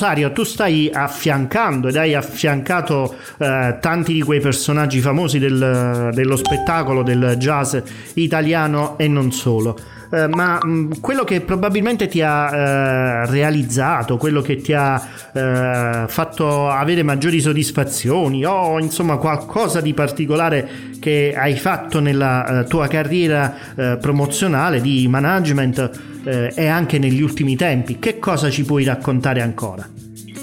Rosario, 0.02 0.32
tu 0.32 0.43
stai 0.43 0.89
affiancando 0.91 1.88
ed 1.88 1.95
hai 1.95 2.16
affiancato 2.16 3.18
eh, 3.38 3.78
tanti 3.80 4.14
di 4.14 4.24
quei 4.24 4.39
personaggi 4.39 4.99
famosi 4.99 5.38
del, 5.38 6.10
dello 6.12 6.36
spettacolo 6.38 7.04
del 7.04 7.36
jazz 7.38 7.78
italiano 8.16 8.97
e 8.97 9.08
non 9.08 9.32
solo. 9.32 9.78
Eh, 10.12 10.28
ma 10.28 10.60
mh, 10.62 10.70
mm, 10.70 10.91
quello 11.02 11.24
che 11.24 11.41
probabilmente 11.41 12.08
ti 12.08 12.20
ha 12.20 12.49
eh, 12.52 13.26
realizzato, 13.28 14.18
quello 14.18 14.41
che 14.41 14.56
ti 14.56 14.74
ha 14.74 14.99
eh, 15.34 16.06
fatto 16.08 16.68
avere 16.68 17.04
maggiori 17.04 17.39
soddisfazioni 17.39 18.43
o 18.43 18.80
insomma 18.80 19.18
qualcosa 19.18 19.82
di 19.82 19.93
particolare 19.93 20.68
che 20.99 21.36
hai 21.38 21.56
fatto 21.56 21.99
nella 21.99 22.62
eh, 22.62 22.64
tua 22.68 22.88
carriera 22.88 23.54
eh, 23.76 23.97
promozionale 24.02 24.82
di 24.82 25.08
management 25.08 26.11
e 26.24 26.68
anche 26.68 27.00
negli 27.00 27.22
ultimi 27.22 27.56
tempi, 27.56 28.00
che 28.00 28.20
cosa 28.20 28.50
ci 28.50 28.64
puoi 28.64 28.84
raccontare 28.84 29.42
ancora? 29.42 29.88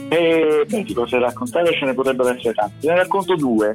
Eh, 0.09 0.65
beh, 0.67 0.83
di 0.85 0.95
cose 0.95 1.19
da 1.19 1.27
raccontare 1.27 1.73
ce 1.73 1.85
ne 1.85 1.95
potrebbero 1.95 2.31
essere 2.31 2.55
tanti. 2.55 2.87
Ne 2.87 2.97
racconto 2.97 3.37
due 3.37 3.75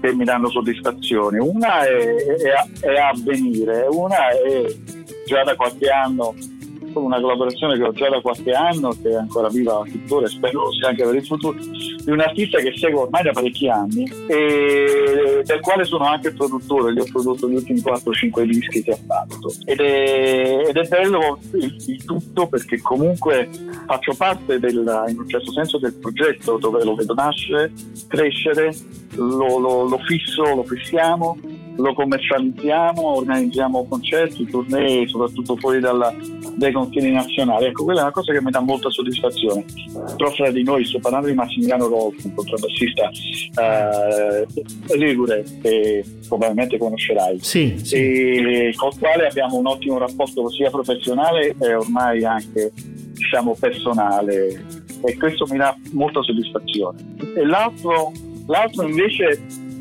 che 0.00 0.12
mi 0.12 0.24
danno 0.24 0.50
soddisfazione. 0.50 1.38
Una 1.38 1.82
è, 1.82 1.96
è, 1.96 2.86
è 2.86 2.96
a 2.96 3.12
venire, 3.22 3.86
una 3.90 4.28
è 4.28 4.74
già 5.26 5.42
da 5.42 5.54
qualche 5.54 5.88
anno 5.88 6.34
con 6.92 7.04
una 7.04 7.20
collaborazione 7.20 7.76
che 7.76 7.82
ho 7.84 7.92
già 7.92 8.08
da 8.08 8.20
qualche 8.20 8.52
anno, 8.52 8.90
che 9.02 9.10
è 9.10 9.14
ancora 9.14 9.48
viva 9.48 9.82
tuttora 9.90 10.26
e 10.26 10.28
spero 10.28 10.72
sia 10.72 10.88
anche 10.88 11.04
per 11.04 11.14
il 11.14 11.26
futuro, 11.26 11.58
di 11.58 12.10
un 12.10 12.20
artista 12.20 12.58
che 12.58 12.72
seguo 12.76 13.02
ormai 13.02 13.22
da 13.22 13.32
parecchi 13.32 13.68
anni 13.68 14.10
e 14.26 15.42
del 15.44 15.60
quale 15.60 15.84
sono 15.84 16.04
anche 16.04 16.32
produttore, 16.32 16.92
gli 16.92 16.98
ho 17.00 17.04
prodotto 17.10 17.48
gli 17.48 17.54
ultimi 17.54 17.80
4-5 17.80 18.42
dischi 18.42 18.82
che 18.82 18.92
ha 18.92 18.98
fatto. 19.06 19.52
Ed 19.64 19.80
è, 19.80 20.64
ed 20.68 20.76
è 20.76 20.88
bello 20.88 21.38
il, 21.52 21.76
il, 21.86 22.04
tutto 22.04 22.48
perché 22.48 22.80
comunque 22.80 23.48
faccio 23.86 24.14
parte 24.14 24.58
del, 24.58 25.04
in 25.08 25.18
un 25.18 25.28
certo 25.28 25.52
senso 25.52 25.78
del 25.78 25.94
progetto 25.94 26.58
dove 26.58 26.84
lo 26.84 26.94
vedo 26.94 27.14
nascere, 27.14 27.72
crescere, 28.08 28.74
lo, 29.14 29.58
lo, 29.58 29.88
lo 29.88 29.98
fisso, 29.98 30.42
lo 30.42 30.64
fissiamo 30.64 31.38
lo 31.80 31.94
commercializziamo, 31.94 33.16
organizziamo 33.16 33.86
concerti, 33.88 34.44
tournée, 34.46 35.06
soprattutto 35.08 35.56
fuori 35.56 35.80
dalla, 35.80 36.14
dai 36.56 36.72
confini 36.72 37.10
nazionali. 37.10 37.66
Ecco, 37.66 37.84
quella 37.84 38.00
è 38.00 38.02
una 38.02 38.12
cosa 38.12 38.32
che 38.32 38.42
mi 38.42 38.50
dà 38.50 38.60
molta 38.60 38.90
soddisfazione. 38.90 39.64
Però 40.16 40.30
fra 40.30 40.50
di 40.50 40.62
noi 40.62 40.84
sto 40.84 40.98
parlando 40.98 41.28
di 41.28 41.34
Massimiliano 41.34 41.88
Rolfi, 41.88 42.26
un 42.26 42.34
contrabbassista 42.34 43.10
eh, 43.60 44.96
ligure, 44.96 45.44
che 45.62 46.04
probabilmente 46.28 46.78
conoscerai, 46.78 47.38
sì, 47.40 47.78
sì. 47.82 47.94
E 47.94 48.72
con 48.76 48.90
il 48.92 48.98
quale 48.98 49.26
abbiamo 49.26 49.56
un 49.56 49.66
ottimo 49.66 49.98
rapporto 49.98 50.48
sia 50.50 50.70
professionale 50.70 51.54
e 51.58 51.74
ormai 51.74 52.24
anche 52.24 52.72
diciamo 52.74 53.54
personale 53.58 54.64
e 55.02 55.16
questo 55.16 55.46
mi 55.50 55.56
dà 55.56 55.74
molta 55.92 56.22
soddisfazione. 56.22 56.98
E 57.34 57.44
l'altro, 57.44 58.12
l'altro 58.46 58.86
invece 58.86 59.40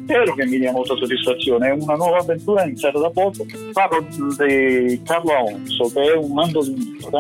spero 0.10 0.34
che 0.34 0.46
mi 0.48 0.58
dia 0.58 0.72
molta 0.72 0.96
soddisfazione. 0.96 1.68
È 1.68 1.72
una 1.72 1.94
nuova 1.94 2.18
avventura 2.18 2.64
iniziata 2.64 3.00
da 3.00 3.12
poco. 3.12 3.46
Parlo 3.72 4.04
di 4.10 5.02
Carlo 5.04 5.32
Alonso, 5.32 5.92
che 5.94 6.02
è 6.02 6.16
un 6.16 6.32
mandolinista 6.34 7.20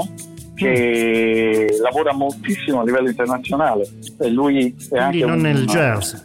che 0.55 1.77
lavora 1.81 2.13
moltissimo 2.13 2.81
a 2.81 2.83
livello 2.83 3.09
internazionale. 3.09 3.87
E 4.19 4.29
lui 4.29 4.75
è 4.75 4.87
Quindi 4.87 4.97
anche 4.97 5.25
non 5.25 5.33
un, 5.33 5.41
nel 5.41 5.65
jazz. 5.65 6.15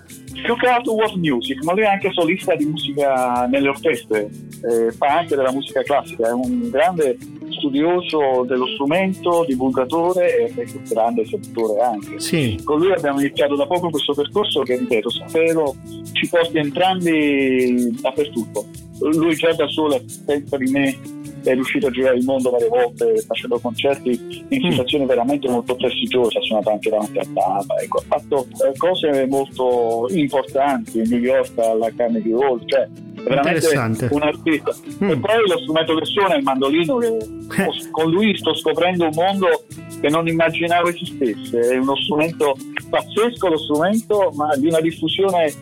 Più 0.43 0.57
che 0.57 0.67
altro 0.67 0.93
world 0.93 1.17
music, 1.17 1.63
ma 1.63 1.73
lui 1.73 1.83
è 1.83 1.87
anche 1.87 2.11
solista 2.13 2.55
di 2.55 2.67
musica 2.67 3.47
nelle 3.47 3.69
orchestre, 3.69 4.29
eh, 4.63 4.93
fa 4.93 5.19
anche 5.19 5.37
della 5.37 5.53
musica 5.53 5.83
classica, 5.83 6.29
è 6.29 6.33
un 6.33 6.69
grande 6.71 7.17
studioso 7.51 8.45
dello 8.47 8.67
strumento, 8.67 9.45
divulgatore 9.47 10.37
e 10.37 10.53
un 10.57 10.83
grande 10.89 11.25
settore 11.25 11.81
anche. 11.81 12.21
Sì. 12.21 12.61
Con 12.63 12.81
lui 12.81 12.93
abbiamo 12.93 13.21
iniziato 13.21 13.57
da 13.57 13.67
poco 13.67 13.91
questo 13.91 14.13
percorso 14.13 14.61
che, 14.63 14.77
ripeto, 14.77 15.09
spero 15.09 15.75
ci 16.13 16.29
porti 16.29 16.59
entrambi 16.59 17.97
dappertutto. 18.01 18.67
Lui 19.01 19.35
già 19.35 19.53
da 19.55 19.67
solo, 19.69 20.01
senza 20.07 20.57
di 20.57 20.71
me, 20.71 20.97
è 21.45 21.55
riuscito 21.55 21.87
a 21.87 21.91
girare 21.91 22.17
il 22.17 22.25
mondo 22.25 22.51
varie 22.51 22.69
volte 22.69 23.23
facendo 23.27 23.59
concerti 23.59 24.47
in 24.49 24.67
mm. 24.67 24.71
situazioni 24.71 25.05
mm. 25.05 25.09
veramente 25.09 25.49
molto 25.49 25.75
prestigiose, 25.77 26.39
ha 26.39 26.43
suonato 26.43 26.71
anche 26.71 26.91
davanti 26.91 27.19
al 27.19 27.29
Papa, 27.29 27.75
ecco, 27.77 27.99
ha 27.99 28.05
fatto 28.07 28.47
eh, 28.47 28.77
cose 28.77 29.27
molto 29.27 30.07
importanti 30.11 30.99
in 30.99 31.09
New 31.09 31.21
York 31.21 31.59
alla 31.59 31.91
Carnegie 31.95 32.35
Hall, 32.35 32.61
cioè 32.67 32.89
veramente 33.23 33.69
un 34.11 34.23
artista. 34.23 34.75
Mm. 35.03 35.11
E 35.11 35.19
poi 35.19 35.49
lo 35.49 35.59
strumento 35.59 35.95
che 35.97 36.05
suona 36.05 36.35
è 36.35 36.39
il 36.39 36.43
mandolino, 36.43 36.97
che 36.97 37.17
eh. 37.17 37.91
con 37.91 38.11
lui 38.11 38.37
sto 38.37 38.55
scoprendo 38.55 39.05
un 39.05 39.13
mondo 39.15 39.65
che 40.01 40.09
non 40.09 40.27
immaginavo 40.27 40.89
esistesse, 40.89 41.61
è 41.61 41.77
uno 41.77 41.97
strumento 41.97 42.57
pazzesco 42.91 43.49
lo 43.49 43.59
strumento, 43.59 44.31
ma 44.35 44.55
di 44.57 44.69
una 44.69 44.81
diffusione 44.81 45.53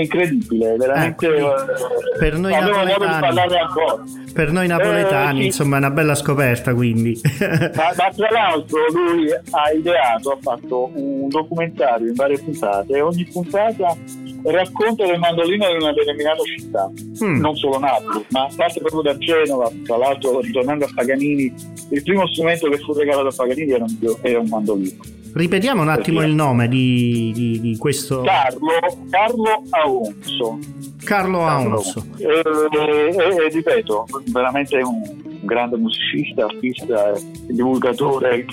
incredibile, 0.00 0.76
veramente 0.76 1.26
ecco, 1.26 1.56
eh, 1.56 2.18
per 2.18 2.38
noi 2.38 2.52
napoletani, 2.52 4.32
per 4.32 4.50
noi 4.50 4.66
napoletani 4.66 5.40
eh, 5.42 5.44
insomma 5.46 5.76
è 5.76 5.78
una 5.78 5.90
bella 5.90 6.14
scoperta 6.14 6.74
quindi 6.74 7.20
ma, 7.74 7.92
ma, 7.96 8.10
tra 8.14 8.28
l'altro 8.30 8.78
lui 8.90 9.30
ha 9.30 9.70
ideato 9.76 10.30
ha 10.30 10.38
fatto 10.40 10.90
un 10.94 11.28
documentario 11.28 12.08
in 12.08 12.14
varie 12.14 12.38
puntate 12.38 12.96
e 12.96 13.00
ogni 13.00 13.24
puntata 13.24 13.96
racconta 14.44 15.06
del 15.06 15.18
mandolino 15.18 15.66
di 15.68 15.82
una 15.82 15.92
determinata 15.92 16.42
città, 16.42 16.90
mm. 17.24 17.40
non 17.40 17.54
solo 17.56 17.78
Napoli, 17.78 18.24
ma 18.30 18.48
parte 18.56 18.80
proprio 18.80 19.02
da 19.02 19.16
Genova. 19.18 19.70
Tra 19.84 19.96
l'altro, 19.96 20.40
ritornando 20.40 20.84
a 20.84 20.88
Paganini, 20.94 21.52
il 21.90 22.02
primo 22.02 22.26
strumento 22.26 22.68
che 22.68 22.78
fu 22.78 22.92
regalato 22.92 23.28
a 23.28 23.32
Paganini 23.34 23.72
era 23.72 23.84
un, 23.84 24.16
era 24.22 24.40
un 24.40 24.48
mandolino. 24.48 25.20
Ripetiamo 25.34 25.80
un 25.80 25.88
attimo 25.88 26.22
il 26.22 26.34
nome 26.34 26.68
di, 26.68 27.32
di, 27.34 27.60
di 27.60 27.76
questo. 27.78 28.20
Carlo, 28.20 28.68
Carlo 29.08 29.62
Aonzo. 29.70 30.58
Carlo 31.04 31.46
Aonzo. 31.46 32.04
E, 32.18 32.26
e, 32.26 33.16
e, 33.16 33.48
ripeto, 33.48 34.06
veramente 34.26 34.76
un 34.76 35.21
un 35.42 35.46
grande 35.46 35.76
musicista, 35.76 36.44
artista, 36.44 37.12
divulgatore. 37.48 38.46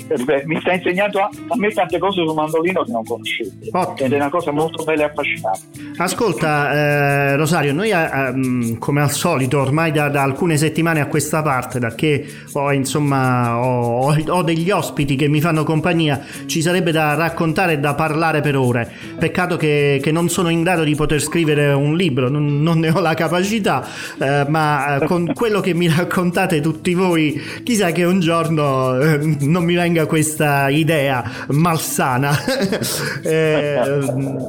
Mi 0.46 0.60
sta 0.60 0.74
insegnando 0.74 1.20
a, 1.20 1.30
a, 1.48 1.56
me 1.56 1.70
tante 1.70 2.00
cose 2.00 2.24
sul 2.26 2.34
mandolino 2.34 2.84
che 2.84 2.92
non 2.92 3.04
conoscevo. 3.04 3.50
Ed 3.98 4.12
è 4.12 4.16
una 4.16 4.30
cosa 4.30 4.52
molto 4.52 4.84
bella 4.84 5.04
e 5.04 5.06
affascinante. 5.06 5.60
Ascolta, 5.98 6.74
eh, 6.74 7.36
Rosario, 7.36 7.74
noi 7.74 7.92
eh, 7.92 8.78
come 8.80 9.02
al 9.02 9.12
solito, 9.12 9.60
ormai 9.60 9.92
da, 9.92 10.10
da, 10.10 10.24
alcune 10.24 10.58
settimane 10.58 11.00
a 11.00 11.08
questa 11.08 11.42
parte, 11.42 11.80
da 11.80 11.94
che 11.94 12.26
ho, 12.54 12.72
insomma, 12.74 13.60
ho, 13.60 14.16
ho, 14.16 14.44
degli 14.44 14.72
ospiti 14.72 15.16
che 15.16 15.28
mi 15.28 15.40
fanno 15.40 15.64
compagnia, 15.64 16.22
ci 16.48 16.62
sarebbe 16.62 16.92
da 16.92 17.14
raccontare 17.14 17.74
e 17.74 17.80
da 17.80 17.94
parlare 17.94 18.42
per 18.42 18.56
ore. 18.58 18.92
Peccato 19.18 19.58
che, 19.58 20.00
che 20.02 20.12
non 20.12 20.28
sono 20.30 20.50
in 20.50 20.64
grado 20.64 20.84
di 20.84 20.96
poter 20.96 21.22
scrivere 21.22 21.72
un 21.72 21.96
libro, 21.96 22.30
non, 22.30 22.62
non 22.64 22.80
ne 22.80 22.90
ho 22.90 23.00
la 23.00 23.14
capacità, 23.14 23.86
eh, 24.20 24.46
ma 24.48 24.96
eh, 24.96 25.06
con 25.06 25.32
quello 25.34 25.60
che 25.60 25.74
mi 25.74 25.88
raccontate 25.88 26.62
tutti 26.62 26.79
tutti 26.80 26.94
voi, 26.94 27.40
chissà 27.64 27.92
che 27.92 28.06
un 28.06 28.22
giorno 28.22 28.98
eh, 28.98 29.18
non 29.42 29.66
mi 29.66 29.76
venga 29.76 30.06
questa 30.06 30.70
idea 30.70 31.46
malsana. 31.50 32.32
eh, 33.22 34.00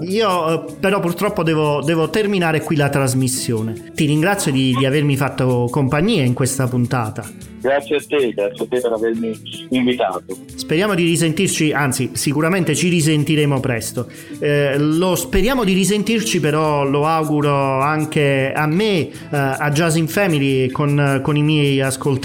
io 0.02 0.76
però 0.78 1.00
purtroppo 1.00 1.42
devo, 1.42 1.82
devo, 1.82 2.08
terminare 2.08 2.62
qui 2.62 2.76
la 2.76 2.88
trasmissione. 2.88 3.90
Ti 3.92 4.04
ringrazio 4.04 4.52
di, 4.52 4.74
di 4.78 4.86
avermi 4.86 5.16
fatto 5.16 5.66
compagnia 5.70 6.22
in 6.22 6.34
questa 6.34 6.68
puntata. 6.68 7.48
Grazie 7.60 7.96
a 7.96 8.02
te, 8.08 8.32
grazie 8.32 8.64
a 8.64 8.68
te 8.68 8.80
per 8.80 8.92
avermi 8.92 9.38
invitato. 9.68 10.24
Speriamo 10.54 10.94
di 10.94 11.04
risentirci, 11.04 11.72
anzi 11.72 12.10
sicuramente 12.14 12.74
ci 12.74 12.88
risentiremo 12.88 13.60
presto. 13.60 14.08
Eh, 14.38 14.78
lo 14.78 15.14
speriamo 15.14 15.62
di 15.64 15.74
risentirci, 15.74 16.40
però 16.40 16.84
lo 16.84 17.04
auguro 17.04 17.80
anche 17.80 18.50
a 18.54 18.66
me, 18.66 19.00
eh, 19.00 19.10
a 19.30 19.70
Jazz 19.72 19.96
in 19.96 20.08
Family, 20.08 20.70
con, 20.70 21.20
con 21.22 21.36
i 21.36 21.42
miei 21.42 21.82
ascoltatori, 21.82 22.19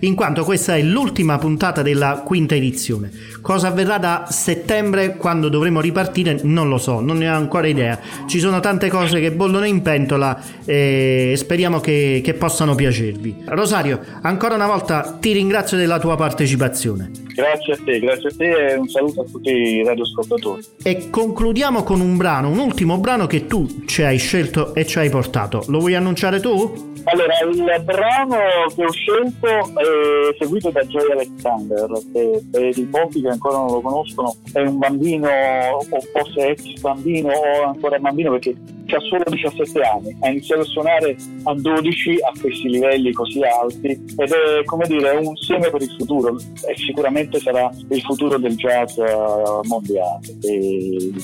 in 0.00 0.14
quanto 0.14 0.44
questa 0.44 0.76
è 0.76 0.82
l'ultima 0.82 1.38
puntata 1.38 1.82
della 1.82 2.22
quinta 2.24 2.54
edizione. 2.54 3.10
Cosa 3.40 3.68
avverrà 3.68 3.98
da 3.98 4.26
settembre 4.28 5.16
quando 5.16 5.48
dovremo 5.48 5.80
ripartire 5.80 6.40
non 6.42 6.68
lo 6.68 6.78
so, 6.78 7.00
non 7.00 7.18
ne 7.18 7.28
ho 7.28 7.34
ancora 7.34 7.66
idea. 7.66 7.98
Ci 8.26 8.38
sono 8.38 8.60
tante 8.60 8.88
cose 8.88 9.20
che 9.20 9.32
bollono 9.32 9.64
in 9.64 9.82
pentola 9.82 10.40
e 10.64 11.34
speriamo 11.36 11.80
che, 11.80 12.20
che 12.22 12.34
possano 12.34 12.74
piacervi. 12.74 13.44
Rosario, 13.46 14.00
ancora 14.22 14.54
una 14.54 14.66
volta 14.66 15.16
ti 15.20 15.32
ringrazio 15.32 15.76
della 15.76 15.98
tua 15.98 16.16
partecipazione. 16.16 17.23
Grazie 17.34 17.72
a 17.72 17.78
te, 17.84 17.98
grazie 17.98 18.28
a 18.28 18.32
te 18.36 18.68
e 18.68 18.74
un 18.76 18.86
saluto 18.88 19.22
a 19.22 19.24
tutti 19.24 19.50
i 19.50 19.84
radioascoltatori. 19.84 20.62
E 20.84 21.10
concludiamo 21.10 21.82
con 21.82 22.00
un 22.00 22.16
brano, 22.16 22.48
un 22.48 22.58
ultimo 22.58 22.98
brano 22.98 23.26
che 23.26 23.46
tu 23.46 23.66
ci 23.86 24.02
hai 24.02 24.18
scelto 24.18 24.72
e 24.72 24.86
ci 24.86 25.00
hai 25.00 25.10
portato. 25.10 25.64
Lo 25.66 25.80
vuoi 25.80 25.96
annunciare 25.96 26.38
tu? 26.38 26.92
Allora, 27.06 27.34
il 27.50 27.82
brano 27.82 28.36
che 28.74 28.84
ho 28.84 28.92
scelto 28.92 29.46
è 29.46 30.36
seguito 30.38 30.70
da 30.70 30.82
Joy 30.82 31.10
Alexander, 31.10 31.86
che 32.12 32.40
per 32.50 32.78
i 32.78 32.84
pochi 32.84 33.20
che 33.20 33.28
ancora 33.28 33.58
non 33.58 33.66
lo 33.66 33.80
conoscono 33.80 34.36
è 34.52 34.60
un 34.60 34.78
bambino, 34.78 35.28
o 35.28 36.00
forse 36.12 36.50
ex 36.50 36.80
bambino 36.80 37.30
o 37.30 37.64
ancora 37.64 37.98
bambino 37.98 38.30
perché 38.30 38.54
ha 38.94 39.00
solo 39.00 39.24
17 39.26 39.80
anni, 39.80 40.16
ha 40.20 40.28
iniziato 40.28 40.62
a 40.62 40.64
suonare 40.64 41.16
a 41.44 41.54
12 41.54 42.18
a 42.22 42.40
questi 42.40 42.68
livelli 42.68 43.12
così 43.12 43.42
alti 43.42 43.88
ed 43.88 44.30
è 44.30 44.64
come 44.64 44.86
dire 44.86 45.10
un 45.10 45.34
seme 45.36 45.70
per 45.70 45.82
il 45.82 45.94
futuro, 45.98 46.36
è 46.36 46.74
sicuramente 46.76 47.23
sicuramente 47.24 47.40
sarà 47.40 47.70
il 47.88 48.02
futuro 48.02 48.38
del 48.38 48.54
jazz 48.56 48.98
eh, 48.98 49.60
mondiale, 49.64 50.20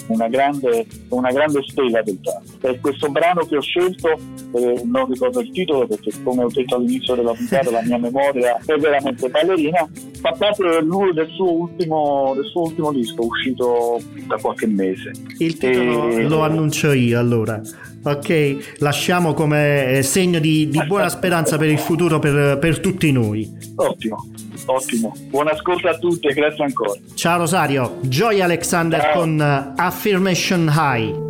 una 0.08 0.28
grande, 0.28 0.86
una 1.08 1.30
grande 1.30 1.62
stella 1.66 2.02
del 2.02 2.18
jazz. 2.20 2.54
E 2.60 2.80
questo 2.80 3.08
brano 3.10 3.44
che 3.44 3.56
ho 3.56 3.60
scelto, 3.60 4.08
eh, 4.54 4.82
non 4.84 5.06
ricordo 5.08 5.40
il 5.40 5.50
titolo 5.50 5.86
perché 5.86 6.10
come 6.22 6.44
ho 6.44 6.48
detto 6.48 6.76
all'inizio 6.76 7.14
della 7.14 7.32
puntata 7.32 7.70
la 7.70 7.82
mia 7.82 7.98
memoria 7.98 8.58
è 8.64 8.76
veramente 8.76 9.28
ballerina, 9.28 9.88
fa 10.20 10.32
parte 10.38 10.62
del, 10.62 10.88
del, 11.14 11.28
suo 11.34 11.52
ultimo, 11.52 12.32
del 12.34 12.44
suo 12.46 12.62
ultimo 12.62 12.92
disco 12.92 13.24
uscito 13.24 14.00
da 14.26 14.36
qualche 14.36 14.66
mese. 14.66 15.12
Il 15.38 15.56
titolo 15.56 16.08
e... 16.08 16.22
lo 16.28 16.42
annuncio 16.42 16.92
io 16.92 17.18
allora. 17.18 17.60
Ok, 18.02 18.76
lasciamo 18.78 19.34
come 19.34 19.98
eh, 19.98 20.02
segno 20.02 20.38
di, 20.38 20.70
di 20.70 20.82
buona 20.86 21.10
speranza 21.10 21.58
per 21.58 21.68
il 21.68 21.78
futuro 21.78 22.18
per, 22.18 22.58
per 22.58 22.80
tutti 22.80 23.12
noi. 23.12 23.46
Ottimo. 23.76 24.26
Ottimo, 24.66 25.12
buon 25.28 25.48
ascolto 25.48 25.88
a 25.88 25.98
tutti 25.98 26.28
e 26.28 26.34
grazie 26.34 26.64
ancora. 26.64 26.92
Ciao 27.14 27.38
Rosario, 27.38 27.98
Joy 28.02 28.40
Alexander 28.40 29.00
Ciao. 29.00 29.12
con 29.12 29.38
uh, 29.38 29.80
Affirmation 29.80 30.70
High. 30.72 31.29